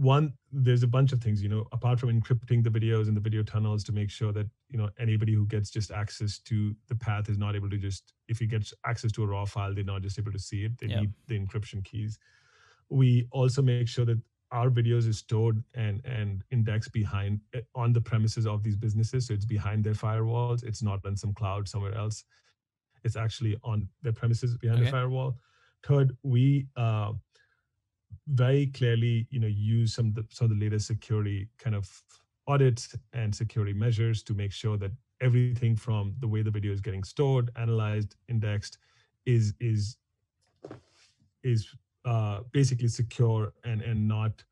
one 0.00 0.32
there's 0.50 0.82
a 0.82 0.86
bunch 0.86 1.12
of 1.12 1.20
things 1.20 1.42
you 1.42 1.48
know 1.48 1.66
apart 1.72 2.00
from 2.00 2.08
encrypting 2.08 2.64
the 2.64 2.70
videos 2.70 3.06
and 3.06 3.16
the 3.16 3.20
video 3.20 3.42
tunnels 3.42 3.84
to 3.84 3.92
make 3.92 4.08
sure 4.08 4.32
that 4.32 4.48
you 4.70 4.78
know 4.78 4.88
anybody 4.98 5.34
who 5.34 5.46
gets 5.46 5.68
just 5.68 5.90
access 5.90 6.38
to 6.38 6.74
the 6.88 6.94
path 6.94 7.28
is 7.28 7.36
not 7.36 7.54
able 7.54 7.68
to 7.68 7.76
just 7.76 8.14
if 8.26 8.38
he 8.38 8.46
gets 8.46 8.72
access 8.86 9.12
to 9.12 9.22
a 9.22 9.26
raw 9.26 9.44
file 9.44 9.74
they're 9.74 9.84
not 9.84 10.02
just 10.02 10.18
able 10.18 10.32
to 10.32 10.38
see 10.38 10.64
it. 10.64 10.72
They 10.78 10.88
need 10.88 11.12
the 11.26 11.38
encryption 11.38 11.84
keys. 11.84 12.18
We 12.88 13.26
also 13.30 13.62
make 13.62 13.88
sure 13.88 14.04
that 14.04 14.20
our 14.52 14.68
videos 14.68 15.06
is 15.06 15.18
stored 15.18 15.62
and 15.74 16.04
and 16.04 16.42
indexed 16.50 16.92
behind 16.92 17.40
eh, 17.54 17.60
on 17.74 17.92
the 17.92 18.00
premises 18.00 18.46
of 18.46 18.62
these 18.62 18.76
businesses. 18.76 19.26
So 19.26 19.34
it's 19.34 19.44
behind 19.44 19.84
their 19.84 19.94
firewalls. 19.94 20.64
It's 20.64 20.82
not 20.82 21.04
on 21.04 21.16
some 21.16 21.32
cloud 21.32 21.68
somewhere 21.68 21.94
else. 21.94 22.24
It's 23.04 23.16
actually 23.16 23.56
on 23.62 23.88
the 24.02 24.12
premises 24.12 24.56
behind 24.56 24.80
okay. 24.80 24.86
the 24.86 24.90
firewall. 24.90 25.36
Third, 25.86 26.16
we 26.22 26.66
uh, 26.76 27.12
very 28.30 28.66
clearly, 28.66 29.26
you 29.30 29.40
know, 29.40 29.46
use 29.46 29.94
some 29.94 30.08
of 30.08 30.14
the 30.14 30.24
some 30.30 30.46
of 30.46 30.50
the 30.50 30.64
latest 30.64 30.86
security 30.86 31.48
kind 31.58 31.76
of 31.76 32.02
audits 32.46 32.96
and 33.12 33.34
security 33.34 33.72
measures 33.72 34.22
to 34.24 34.34
make 34.34 34.52
sure 34.52 34.76
that 34.78 34.92
everything 35.20 35.76
from 35.76 36.14
the 36.20 36.28
way 36.28 36.42
the 36.42 36.50
video 36.50 36.72
is 36.72 36.80
getting 36.80 37.04
stored, 37.04 37.50
analyzed, 37.56 38.16
indexed, 38.28 38.78
is 39.26 39.54
is 39.60 39.96
is 41.42 41.68
uh, 42.04 42.40
basically 42.52 42.88
secure 42.88 43.52
and 43.64 43.82
and 43.82 44.06
not 44.06 44.42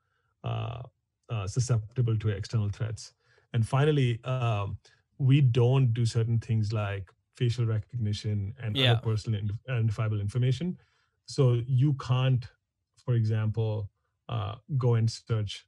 uh, 0.44 0.82
uh, 1.30 1.46
susceptible 1.46 2.16
to 2.16 2.28
external 2.28 2.68
threats. 2.68 3.12
And 3.52 3.66
finally, 3.66 4.22
um, 4.24 4.78
we 5.18 5.40
don't 5.40 5.92
do 5.92 6.04
certain 6.04 6.38
things 6.38 6.72
like 6.72 7.10
facial 7.34 7.66
recognition 7.66 8.54
and 8.62 8.76
yeah. 8.76 8.92
other 8.92 9.00
personal 9.00 9.40
identifiable 9.68 10.20
information. 10.20 10.78
So 11.26 11.60
you 11.66 11.94
can't, 11.94 12.46
for 13.08 13.14
example, 13.14 13.88
uh, 14.28 14.56
go 14.76 14.96
and 14.96 15.10
search, 15.10 15.66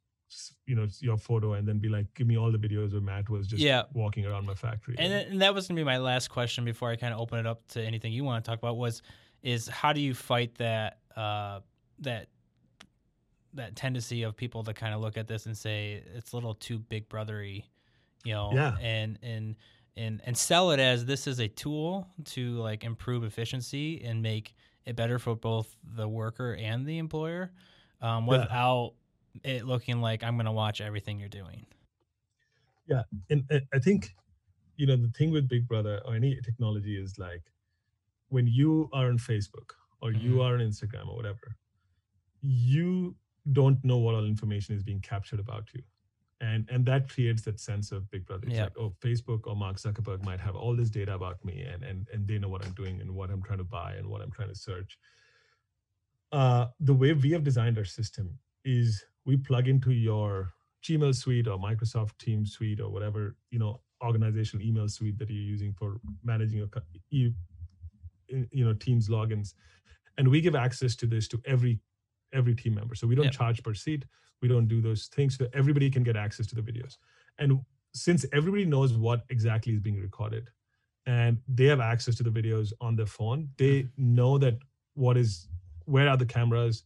you 0.67 0.75
know, 0.75 0.87
your 1.01 1.17
photo 1.17 1.55
and 1.55 1.67
then 1.67 1.79
be 1.79 1.89
like, 1.89 2.05
give 2.13 2.27
me 2.27 2.37
all 2.37 2.53
the 2.53 2.59
videos 2.59 2.93
where 2.93 3.01
Matt 3.01 3.31
was 3.31 3.47
just 3.47 3.63
yeah. 3.63 3.85
walking 3.95 4.27
around 4.27 4.45
my 4.45 4.53
factory. 4.53 4.95
And, 4.99 5.11
and 5.11 5.41
that 5.41 5.55
was 5.55 5.67
gonna 5.67 5.81
be 5.81 5.85
my 5.85 5.97
last 5.97 6.29
question 6.29 6.67
before 6.67 6.91
I 6.91 6.97
kind 6.97 7.15
of 7.15 7.19
open 7.19 7.39
it 7.39 7.47
up 7.47 7.67
to 7.69 7.83
anything 7.83 8.13
you 8.13 8.25
want 8.25 8.45
to 8.45 8.51
talk 8.51 8.59
about. 8.59 8.77
Was 8.77 9.01
is 9.43 9.69
how 9.69 9.95
do 9.95 10.03
you 10.03 10.13
fight 10.13 10.55
that 10.59 10.99
uh, 11.17 11.61
that 12.01 12.29
that 13.55 13.75
tendency 13.75 14.23
of 14.23 14.37
people 14.37 14.63
to 14.65 14.75
kind 14.75 14.93
of 14.93 15.01
look 15.01 15.17
at 15.17 15.27
this 15.27 15.47
and 15.47 15.57
say 15.57 16.03
it's 16.15 16.33
a 16.33 16.37
little 16.37 16.53
too 16.55 16.79
big 16.79 17.09
brothery, 17.09 17.65
you 18.23 18.35
know, 18.35 18.51
yeah. 18.53 18.77
and 18.83 19.19
and 19.23 19.57
and 19.97 20.21
and 20.27 20.37
sell 20.37 20.73
it 20.73 20.79
as 20.79 21.07
this 21.07 21.27
is 21.27 21.39
a 21.41 21.49
tool 21.49 22.07
to 22.27 22.59
like 22.59 22.85
improve 22.85 23.25
efficiency 23.25 24.03
and 24.05 24.21
make 24.21 24.55
it 24.85 24.97
better 24.97 25.19
for 25.19 25.37
both 25.37 25.77
the 25.97 26.09
worker 26.09 26.55
and 26.55 26.87
the 26.87 26.99
employer 26.99 27.53
um, 28.01 28.27
without 28.27 28.95
yeah. 29.45 29.53
it 29.53 29.67
looking 29.67 30.01
like 30.01 30.23
I'm 30.25 30.37
going 30.37 30.47
to 30.47 30.53
watch 30.53 30.81
everything 30.81 31.21
you're 31.21 31.29
doing. 31.29 31.67
Yeah, 32.87 33.03
and 33.29 33.45
I 33.73 33.79
think 33.79 34.15
you 34.77 34.87
know 34.87 34.97
the 34.97 35.13
thing 35.17 35.31
with 35.31 35.49
Big 35.49 35.69
Brother 35.69 36.01
or 36.05 36.15
any 36.15 36.39
technology 36.43 37.01
is 37.01 37.19
like 37.19 37.43
when 38.31 38.47
you 38.47 38.89
are 38.93 39.07
on 39.07 39.19
Facebook 39.19 39.73
or 40.01 40.11
mm-hmm. 40.11 40.27
you 40.27 40.43
are 40.43 40.55
on 40.55 40.61
Instagram 40.61 41.09
or 41.09 41.17
whatever, 41.17 41.57
you 42.43 43.15
don't 43.53 43.83
know 43.85 43.99
what 43.99 44.15
all 44.15 44.25
information 44.25 44.75
is 44.77 44.83
being 44.83 45.01
captured 45.01 45.41
about 45.41 45.69
you 45.73 45.83
and 46.41 46.69
and 46.71 46.87
that 46.87 47.09
creates 47.09 47.43
that 47.43 47.61
sense 47.61 47.93
of 47.93 48.11
big 48.11 48.25
brother. 48.27 48.47
It's 48.47 48.57
yeah. 48.57 48.65
like 48.65 48.79
oh 48.79 48.95
facebook 49.01 49.47
or 49.47 49.57
mark 49.57 49.77
zuckerberg 49.77 50.25
might 50.25 50.41
have 50.41 50.57
all 50.57 50.75
this 50.75 50.91
data 50.91 51.15
about 51.15 51.45
me 51.45 51.63
and 51.63 51.83
and 51.83 52.09
and 52.13 52.27
they 52.27 52.39
know 52.39 52.49
what 52.49 52.65
i'm 52.65 52.73
doing 52.73 53.01
and 53.01 53.15
what 53.15 53.31
i'm 53.31 53.43
trying 53.43 53.59
to 53.59 53.65
buy 53.65 53.95
and 53.95 54.07
what 54.07 54.21
i'm 54.23 54.31
trying 54.31 54.49
to 54.49 54.55
search. 54.55 54.99
Uh, 56.33 56.67
the 56.79 56.95
way 56.95 57.13
we 57.13 57.33
have 57.33 57.43
designed 57.43 57.77
our 57.77 57.85
system 57.85 58.39
is 58.65 59.05
we 59.27 59.37
plug 59.37 59.67
into 59.67 59.91
your 59.91 60.53
gmail 60.85 61.15
suite 61.15 61.49
or 61.49 61.59
microsoft 61.59 62.17
teams 62.19 62.53
suite 62.53 62.81
or 62.81 62.89
whatever 62.89 63.37
you 63.51 63.59
know 63.59 63.81
organizational 64.03 64.65
email 64.65 64.89
suite 64.89 65.19
that 65.19 65.29
you're 65.29 65.43
using 65.43 65.73
for 65.73 66.01
managing 66.25 66.59
your 66.59 66.69
you, 67.11 67.35
you 68.29 68.65
know 68.65 68.73
teams 68.73 69.09
logins. 69.09 69.55
And 70.19 70.29
we 70.29 70.41
give 70.41 70.55
access 70.55 70.97
to 70.97 71.07
this 71.07 71.29
to 71.29 71.41
every 71.47 71.81
every 72.33 72.55
team 72.55 72.75
member 72.75 72.95
so 72.95 73.07
we 73.07 73.15
don't 73.15 73.25
yep. 73.25 73.33
charge 73.33 73.63
per 73.63 73.75
seat 73.75 74.05
we 74.43 74.49
don't 74.49 74.69
do 74.69 74.81
those 74.81 75.07
things 75.07 75.37
so 75.37 75.47
everybody 75.53 75.91
can 75.91 76.03
get 76.03 76.17
access 76.17 76.47
to 76.47 76.55
the 76.55 76.63
videos 76.63 76.97
and 77.39 77.61
since 77.93 78.25
everybody 78.33 78.65
knows 78.65 78.93
what 78.93 79.25
exactly 79.31 79.73
is 79.73 79.81
being 79.81 80.01
recorded 80.01 80.49
and 81.07 81.39
they 81.49 81.65
have 81.65 81.81
access 81.81 82.15
to 82.15 82.23
the 82.23 82.31
videos 82.31 82.73
on 82.81 82.97
their 82.97 83.07
phone 83.07 83.49
they 83.57 83.83
mm-hmm. 83.83 84.15
know 84.15 84.39
that 84.39 84.59
what 84.95 85.17
is 85.17 85.49
where 85.87 86.09
are 86.09 86.17
the 86.17 86.27
cameras 86.27 86.85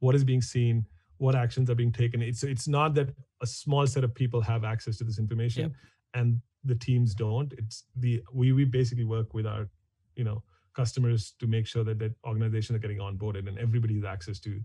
what 0.00 0.14
is 0.14 0.24
being 0.24 0.42
seen 0.42 0.86
what 1.18 1.34
actions 1.34 1.70
are 1.70 1.74
being 1.74 1.92
taken 1.92 2.22
it's 2.22 2.42
it's 2.42 2.68
not 2.68 2.94
that 2.94 3.08
a 3.42 3.46
small 3.46 3.86
set 3.86 4.04
of 4.04 4.14
people 4.14 4.40
have 4.40 4.64
access 4.64 4.96
to 4.96 5.04
this 5.04 5.18
information 5.18 5.62
yep. 5.62 5.72
and 6.14 6.40
the 6.64 6.74
teams 6.74 7.14
don't 7.14 7.52
it's 7.58 7.84
the 7.96 8.22
we 8.32 8.52
we 8.52 8.64
basically 8.64 9.04
work 9.04 9.32
with 9.34 9.46
our 9.46 9.68
you 10.16 10.24
know 10.24 10.42
customers 10.74 11.34
to 11.38 11.46
make 11.46 11.66
sure 11.66 11.84
that 11.84 11.98
that 11.98 12.12
organizations 12.26 12.76
are 12.76 12.80
getting 12.80 12.98
onboarded 12.98 13.48
and 13.48 13.58
everybody 13.58 13.94
has 13.94 14.04
access 14.04 14.38
to 14.40 14.60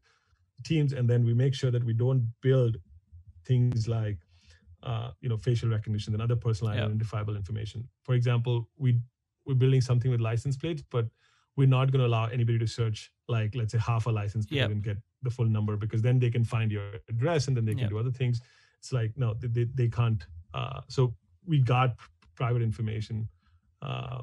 teams 0.63 0.93
and 0.93 1.09
then 1.09 1.25
we 1.25 1.33
make 1.33 1.53
sure 1.53 1.71
that 1.71 1.83
we 1.83 1.93
don't 1.93 2.27
build 2.41 2.77
things 3.45 3.87
like 3.87 4.17
uh, 4.83 5.11
you 5.21 5.29
know 5.29 5.37
facial 5.37 5.69
recognition 5.69 6.13
and 6.13 6.21
other 6.21 6.35
personal 6.35 6.73
yeah. 6.73 6.85
identifiable 6.85 7.35
information 7.35 7.87
for 8.03 8.13
example 8.15 8.69
we 8.77 8.99
we're 9.45 9.55
building 9.55 9.81
something 9.81 10.11
with 10.11 10.21
license 10.21 10.55
plates 10.55 10.83
but 10.89 11.05
we're 11.57 11.67
not 11.67 11.91
going 11.91 11.99
to 11.99 12.05
allow 12.05 12.25
anybody 12.27 12.57
to 12.57 12.67
search 12.67 13.11
like 13.27 13.53
let's 13.55 13.71
say 13.73 13.77
half 13.79 14.05
a 14.05 14.09
license 14.09 14.45
plate 14.45 14.59
yep. 14.59 14.71
and 14.71 14.83
get 14.83 14.97
the 15.23 15.29
full 15.29 15.45
number 15.45 15.75
because 15.75 16.01
then 16.01 16.19
they 16.19 16.29
can 16.29 16.43
find 16.43 16.71
your 16.71 16.91
address 17.09 17.47
and 17.47 17.57
then 17.57 17.65
they 17.65 17.73
can 17.73 17.81
yep. 17.81 17.89
do 17.89 17.97
other 17.97 18.11
things 18.11 18.41
it's 18.79 18.93
like 18.93 19.11
no 19.17 19.33
they, 19.39 19.65
they 19.75 19.89
can't 19.89 20.25
uh, 20.53 20.81
so 20.87 21.13
we 21.45 21.59
got 21.59 21.95
private 22.35 22.61
information 22.61 23.27
uh, 23.81 24.21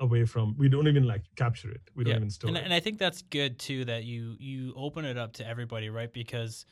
away 0.00 0.24
from 0.24 0.54
we 0.58 0.68
don't 0.68 0.88
even 0.88 1.04
like 1.04 1.22
capture 1.36 1.70
it 1.70 1.80
we 1.94 2.04
don't 2.04 2.12
yeah. 2.12 2.16
even 2.16 2.30
store 2.30 2.48
and, 2.48 2.56
it 2.58 2.64
and 2.64 2.74
i 2.74 2.80
think 2.80 2.98
that's 2.98 3.22
good 3.22 3.58
too 3.58 3.84
that 3.84 4.04
you 4.04 4.36
you 4.38 4.74
open 4.76 5.04
it 5.04 5.16
up 5.16 5.32
to 5.32 5.46
everybody 5.46 5.88
right 5.88 6.12
because 6.12 6.66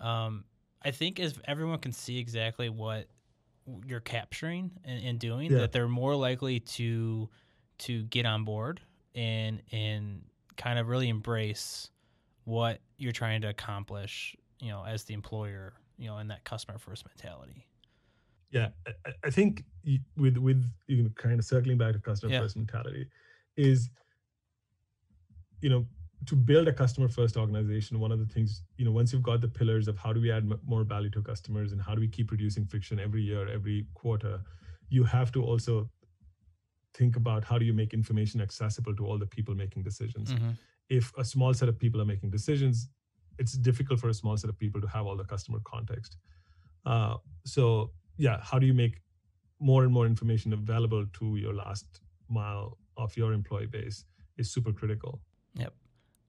um, 0.00 0.44
i 0.82 0.90
think 0.90 1.18
if 1.18 1.40
everyone 1.46 1.78
can 1.78 1.92
see 1.92 2.18
exactly 2.18 2.68
what 2.68 3.06
you're 3.86 4.00
capturing 4.00 4.70
and, 4.84 5.04
and 5.04 5.18
doing 5.18 5.50
yeah. 5.50 5.58
that 5.58 5.72
they're 5.72 5.88
more 5.88 6.14
likely 6.14 6.60
to 6.60 7.28
to 7.78 8.02
get 8.04 8.26
on 8.26 8.44
board 8.44 8.80
and 9.14 9.62
and 9.72 10.22
kind 10.56 10.78
of 10.78 10.88
really 10.88 11.08
embrace 11.08 11.90
what 12.44 12.80
you're 12.98 13.12
trying 13.12 13.40
to 13.40 13.48
accomplish 13.48 14.36
you 14.60 14.68
know 14.68 14.84
as 14.84 15.04
the 15.04 15.14
employer 15.14 15.72
you 15.98 16.06
know 16.06 16.18
in 16.18 16.28
that 16.28 16.44
customer 16.44 16.78
first 16.78 17.04
mentality 17.06 17.66
yeah 18.50 18.68
i, 18.86 19.12
I 19.24 19.30
think 19.30 19.64
with 20.16 20.36
with 20.36 20.64
you 20.86 21.02
know 21.02 21.10
kind 21.16 21.38
of 21.38 21.44
circling 21.44 21.78
back 21.78 21.92
to 21.94 22.00
customer 22.00 22.32
yeah. 22.32 22.40
first 22.40 22.56
mentality 22.56 23.06
is 23.56 23.90
you 25.60 25.70
know 25.70 25.86
to 26.26 26.34
build 26.34 26.66
a 26.66 26.72
customer 26.72 27.08
first 27.08 27.36
organization 27.36 28.00
one 28.00 28.12
of 28.12 28.18
the 28.18 28.26
things 28.26 28.62
you 28.76 28.84
know 28.84 28.90
once 28.90 29.12
you've 29.12 29.22
got 29.22 29.40
the 29.40 29.48
pillars 29.48 29.88
of 29.88 29.96
how 29.96 30.12
do 30.12 30.20
we 30.20 30.30
add 30.30 30.42
m- 30.42 30.60
more 30.66 30.84
value 30.84 31.10
to 31.10 31.22
customers 31.22 31.72
and 31.72 31.80
how 31.80 31.94
do 31.94 32.00
we 32.00 32.08
keep 32.08 32.30
reducing 32.30 32.64
friction 32.64 32.98
every 32.98 33.22
year 33.22 33.48
every 33.48 33.86
quarter 33.94 34.40
you 34.88 35.04
have 35.04 35.30
to 35.32 35.42
also 35.42 35.88
think 36.94 37.16
about 37.16 37.44
how 37.44 37.58
do 37.58 37.64
you 37.64 37.74
make 37.74 37.92
information 37.92 38.40
accessible 38.40 38.94
to 38.96 39.04
all 39.04 39.18
the 39.18 39.26
people 39.26 39.54
making 39.54 39.82
decisions 39.82 40.32
mm-hmm. 40.32 40.50
if 40.88 41.12
a 41.18 41.24
small 41.24 41.52
set 41.52 41.68
of 41.68 41.78
people 41.78 42.00
are 42.00 42.06
making 42.06 42.30
decisions 42.30 42.88
it's 43.38 43.52
difficult 43.52 44.00
for 44.00 44.08
a 44.08 44.14
small 44.14 44.36
set 44.36 44.48
of 44.48 44.58
people 44.58 44.80
to 44.80 44.86
have 44.86 45.06
all 45.06 45.16
the 45.16 45.24
customer 45.24 45.60
context 45.64 46.16
uh, 46.86 47.16
so 47.44 47.90
yeah, 48.16 48.38
how 48.42 48.58
do 48.58 48.66
you 48.66 48.74
make 48.74 49.00
more 49.60 49.84
and 49.84 49.92
more 49.92 50.06
information 50.06 50.52
available 50.52 51.06
to 51.14 51.36
your 51.36 51.54
last 51.54 51.86
mile 52.28 52.78
of 52.96 53.16
your 53.16 53.32
employee 53.32 53.66
base 53.66 54.04
is 54.36 54.50
super 54.50 54.72
critical. 54.72 55.20
Yep. 55.54 55.72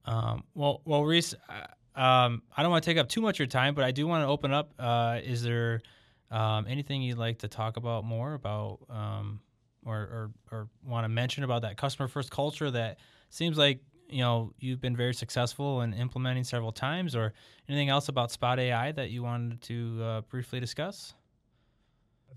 Um, 0.04 0.44
well, 0.54 0.80
well, 0.84 1.04
Reese, 1.04 1.34
uh, 1.48 2.00
um, 2.00 2.42
I 2.56 2.62
don't 2.62 2.70
want 2.70 2.84
to 2.84 2.90
take 2.90 2.98
up 2.98 3.08
too 3.08 3.20
much 3.20 3.36
of 3.36 3.40
your 3.40 3.46
time, 3.48 3.74
but 3.74 3.84
I 3.84 3.90
do 3.90 4.06
want 4.06 4.22
to 4.22 4.28
open 4.28 4.52
up. 4.52 4.72
Uh, 4.78 5.20
is 5.22 5.42
there 5.42 5.82
um, 6.30 6.66
anything 6.68 7.02
you'd 7.02 7.18
like 7.18 7.38
to 7.38 7.48
talk 7.48 7.76
about 7.76 8.04
more 8.04 8.34
about, 8.34 8.78
um, 8.88 9.40
or, 9.84 9.96
or, 9.96 10.30
or 10.50 10.68
want 10.84 11.04
to 11.04 11.08
mention 11.08 11.44
about 11.44 11.62
that 11.62 11.76
customer 11.76 12.08
first 12.08 12.30
culture 12.30 12.70
that 12.70 12.98
seems 13.30 13.58
like 13.58 13.80
you 14.08 14.20
know 14.20 14.52
you've 14.58 14.80
been 14.80 14.96
very 14.96 15.12
successful 15.12 15.82
in 15.82 15.92
implementing 15.92 16.44
several 16.44 16.72
times, 16.72 17.14
or 17.14 17.34
anything 17.68 17.88
else 17.88 18.08
about 18.08 18.30
Spot 18.30 18.58
AI 18.58 18.92
that 18.92 19.10
you 19.10 19.22
wanted 19.22 19.60
to 19.62 20.02
uh, 20.02 20.20
briefly 20.22 20.60
discuss? 20.60 21.14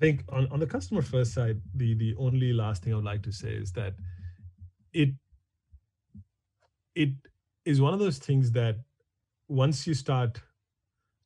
I 0.02 0.06
think 0.06 0.24
on, 0.30 0.48
on 0.52 0.60
the 0.60 0.66
customer 0.66 1.04
first 1.04 1.34
side, 1.34 1.62
the 1.76 1.94
the 1.94 2.16
only 2.18 2.54
last 2.54 2.84
thing 2.84 2.94
I 2.94 2.96
would 2.96 3.06
like 3.06 3.22
to 3.24 3.32
say 3.32 3.50
is 3.50 3.72
that 3.74 3.94
it 4.94 5.10
it 6.96 7.10
is 7.66 7.80
one 7.80 7.94
of 7.94 8.00
those 8.00 8.18
things 8.18 8.52
that 8.54 8.78
once 9.48 9.86
you 9.86 9.94
start 9.94 10.42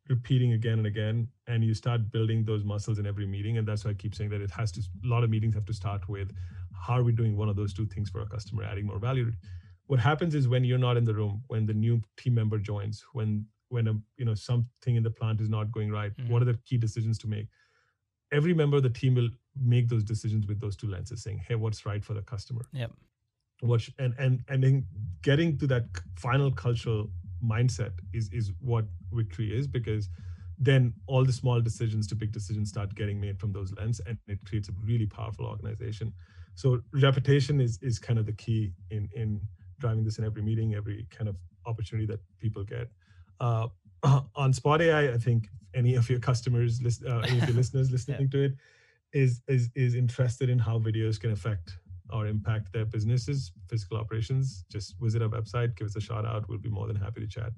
repeating 0.10 0.54
again 0.54 0.78
and 0.80 0.88
again 0.88 1.28
and 1.48 1.64
you 1.64 1.74
start 1.74 2.12
building 2.12 2.44
those 2.44 2.64
muscles 2.64 3.00
in 3.00 3.08
every 3.08 3.26
meeting 3.26 3.58
and 3.58 3.68
that's 3.68 3.86
why 3.86 3.92
i 3.92 3.94
keep 3.94 4.14
saying 4.14 4.30
that 4.30 4.42
it 4.42 4.52
has 4.52 4.72
to 4.72 4.82
a 5.04 5.08
lot 5.08 5.24
of 5.24 5.32
meetings 5.32 5.56
have 5.56 5.66
to 5.66 5.74
start 5.74 6.08
with 6.08 6.32
how 6.80 6.94
are 6.94 7.04
we 7.04 7.12
doing 7.12 7.36
one 7.36 7.50
of 7.50 7.56
those 7.56 7.74
two 7.74 7.88
things 7.88 8.10
for 8.10 8.22
a 8.22 8.26
customer 8.28 8.64
adding 8.64 8.86
more 8.86 9.00
value 9.00 9.32
what 9.88 10.00
happens 10.00 10.36
is 10.36 10.48
when 10.48 10.64
you're 10.64 10.78
not 10.78 10.96
in 10.96 11.04
the 11.04 11.14
room 11.14 11.42
when 11.48 11.66
the 11.66 11.74
new 11.74 12.00
team 12.18 12.36
member 12.36 12.60
joins 12.60 13.04
when 13.14 13.46
when 13.70 13.88
a 13.88 13.94
you 14.18 14.26
know 14.26 14.36
something 14.36 14.96
in 14.96 15.02
the 15.02 15.10
plant 15.10 15.42
is 15.42 15.50
not 15.50 15.72
going 15.72 15.92
right 15.92 16.16
mm-hmm. 16.18 16.32
what 16.32 16.42
are 16.42 16.46
the 16.46 16.60
key 16.66 16.78
decisions 16.78 17.18
to 17.18 17.28
make 17.28 17.48
every 18.38 18.54
member 18.54 18.78
of 18.78 18.84
the 18.84 18.96
team 19.02 19.16
will 19.16 19.30
make 19.76 19.88
those 19.88 20.04
decisions 20.04 20.46
with 20.48 20.60
those 20.60 20.76
two 20.76 20.88
lenses 20.88 21.24
saying 21.24 21.40
hey 21.48 21.56
what's 21.56 21.86
right 21.86 22.04
for 22.04 22.14
the 22.14 22.22
customer? 22.22 22.66
Yep. 22.74 22.92
What 23.62 23.82
and 24.00 24.14
and 24.20 24.34
and 24.50 24.64
then 24.64 24.86
getting 25.22 25.58
to 25.60 25.68
that 25.68 25.86
final 26.18 26.52
cultural 26.52 27.10
mindset 27.54 27.94
is 28.14 28.30
is 28.34 28.52
what 28.60 28.86
victory 29.12 29.58
is 29.58 29.68
because 29.68 30.10
then 30.58 30.94
all 31.08 31.24
the 31.26 31.34
small 31.34 31.60
decisions 31.62 32.08
to 32.08 32.16
big 32.16 32.32
decisions 32.32 32.70
start 32.70 32.96
getting 32.96 33.20
made 33.20 33.40
from 33.40 33.52
those 33.52 33.74
lens 33.74 34.02
and 34.08 34.18
it 34.28 34.40
creates 34.46 34.70
a 34.70 34.74
really 34.84 35.06
powerful 35.06 35.46
organization. 35.46 36.14
So 36.56 36.82
reputation 36.94 37.60
is 37.62 37.80
is 37.82 38.00
kind 38.00 38.20
of 38.20 38.26
the 38.26 38.34
key 38.34 38.74
in 38.92 39.10
in 39.14 39.42
driving 39.80 40.04
this 40.04 40.18
in 40.20 40.26
every 40.26 40.42
meeting 40.42 40.76
every 40.76 41.08
kind 41.10 41.30
of 41.30 41.36
opportunity 41.66 42.08
that 42.08 42.20
people 42.40 42.64
get. 42.64 42.88
Uh, 43.40 43.68
on 44.36 44.54
spot 44.54 44.82
ai 44.82 45.14
i 45.14 45.18
think 45.18 45.50
any 45.76 45.96
of 45.96 46.10
your 46.10 46.20
customers, 46.20 46.82
uh, 47.06 47.20
any 47.20 47.40
of 47.40 47.48
your 47.48 47.58
listeners 47.62 47.92
listening 47.92 48.22
yeah. 48.22 48.28
to 48.28 48.44
it, 48.46 48.54
is 49.14 49.42
is 49.48 49.70
is 49.76 49.96
interested 49.96 50.50
in 50.50 50.58
how 50.58 50.80
videos 50.80 51.20
can 51.20 51.32
affect 51.32 51.78
or 52.12 52.28
impact 52.28 52.72
their 52.72 52.86
businesses, 52.86 53.52
physical 53.68 53.98
operations, 53.98 54.64
just 54.70 54.96
visit 55.00 55.22
our 55.22 55.30
website, 55.30 55.76
give 55.76 55.88
us 55.88 55.96
a 55.96 56.02
shout 56.02 56.26
out. 56.26 56.48
We'll 56.48 56.60
be 56.60 56.70
more 56.70 56.88
than 56.88 56.96
happy 56.96 57.22
to 57.22 57.28
chat. 57.28 57.52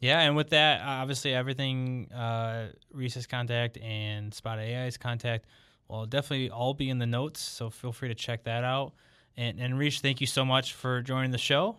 Yeah, 0.00 0.20
and 0.20 0.34
with 0.34 0.50
that, 0.50 0.80
obviously 0.82 1.34
everything 1.34 2.10
uh, 2.10 2.70
Reese's 2.90 3.26
contact 3.26 3.76
and 3.78 4.32
Spot 4.32 4.58
AI's 4.58 4.96
contact 4.96 5.44
will 5.88 6.06
definitely 6.06 6.48
all 6.48 6.72
be 6.72 6.88
in 6.88 6.98
the 6.98 7.06
notes. 7.06 7.40
So 7.40 7.68
feel 7.68 7.92
free 7.92 8.08
to 8.08 8.14
check 8.14 8.44
that 8.44 8.64
out. 8.64 8.92
And 9.36 9.60
and 9.60 9.78
Reese, 9.78 10.00
thank 10.00 10.20
you 10.20 10.26
so 10.26 10.44
much 10.44 10.74
for 10.74 11.02
joining 11.02 11.30
the 11.30 11.38
show. 11.38 11.76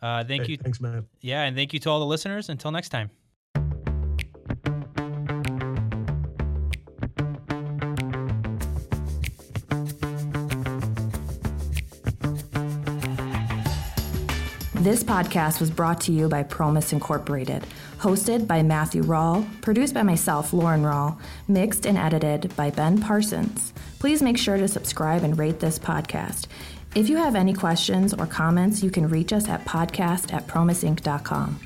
Uh, 0.00 0.24
thank 0.24 0.44
hey, 0.44 0.52
you. 0.52 0.56
Thanks, 0.58 0.80
man. 0.80 1.06
Yeah, 1.20 1.42
and 1.42 1.56
thank 1.56 1.72
you 1.72 1.78
to 1.80 1.90
all 1.90 2.00
the 2.00 2.06
listeners. 2.06 2.48
Until 2.48 2.70
next 2.70 2.90
time. 2.90 3.10
This 14.82 15.04
podcast 15.04 15.60
was 15.60 15.70
brought 15.70 16.00
to 16.00 16.12
you 16.12 16.28
by 16.28 16.42
Promess 16.42 16.92
Incorporated, 16.92 17.64
hosted 17.98 18.48
by 18.48 18.64
Matthew 18.64 19.04
Rawl, 19.04 19.46
produced 19.60 19.94
by 19.94 20.02
myself, 20.02 20.52
Lauren 20.52 20.82
Rawl, 20.82 21.20
mixed 21.46 21.86
and 21.86 21.96
edited 21.96 22.52
by 22.56 22.70
Ben 22.70 23.00
Parsons. 23.00 23.72
Please 24.00 24.22
make 24.22 24.36
sure 24.36 24.56
to 24.56 24.66
subscribe 24.66 25.22
and 25.22 25.38
rate 25.38 25.60
this 25.60 25.78
podcast. 25.78 26.48
If 26.96 27.08
you 27.08 27.16
have 27.16 27.36
any 27.36 27.54
questions 27.54 28.12
or 28.12 28.26
comments, 28.26 28.82
you 28.82 28.90
can 28.90 29.08
reach 29.08 29.32
us 29.32 29.48
at 29.48 29.64
podcast 29.64 30.34
at 30.34 30.48
promessinc.com. 30.48 31.60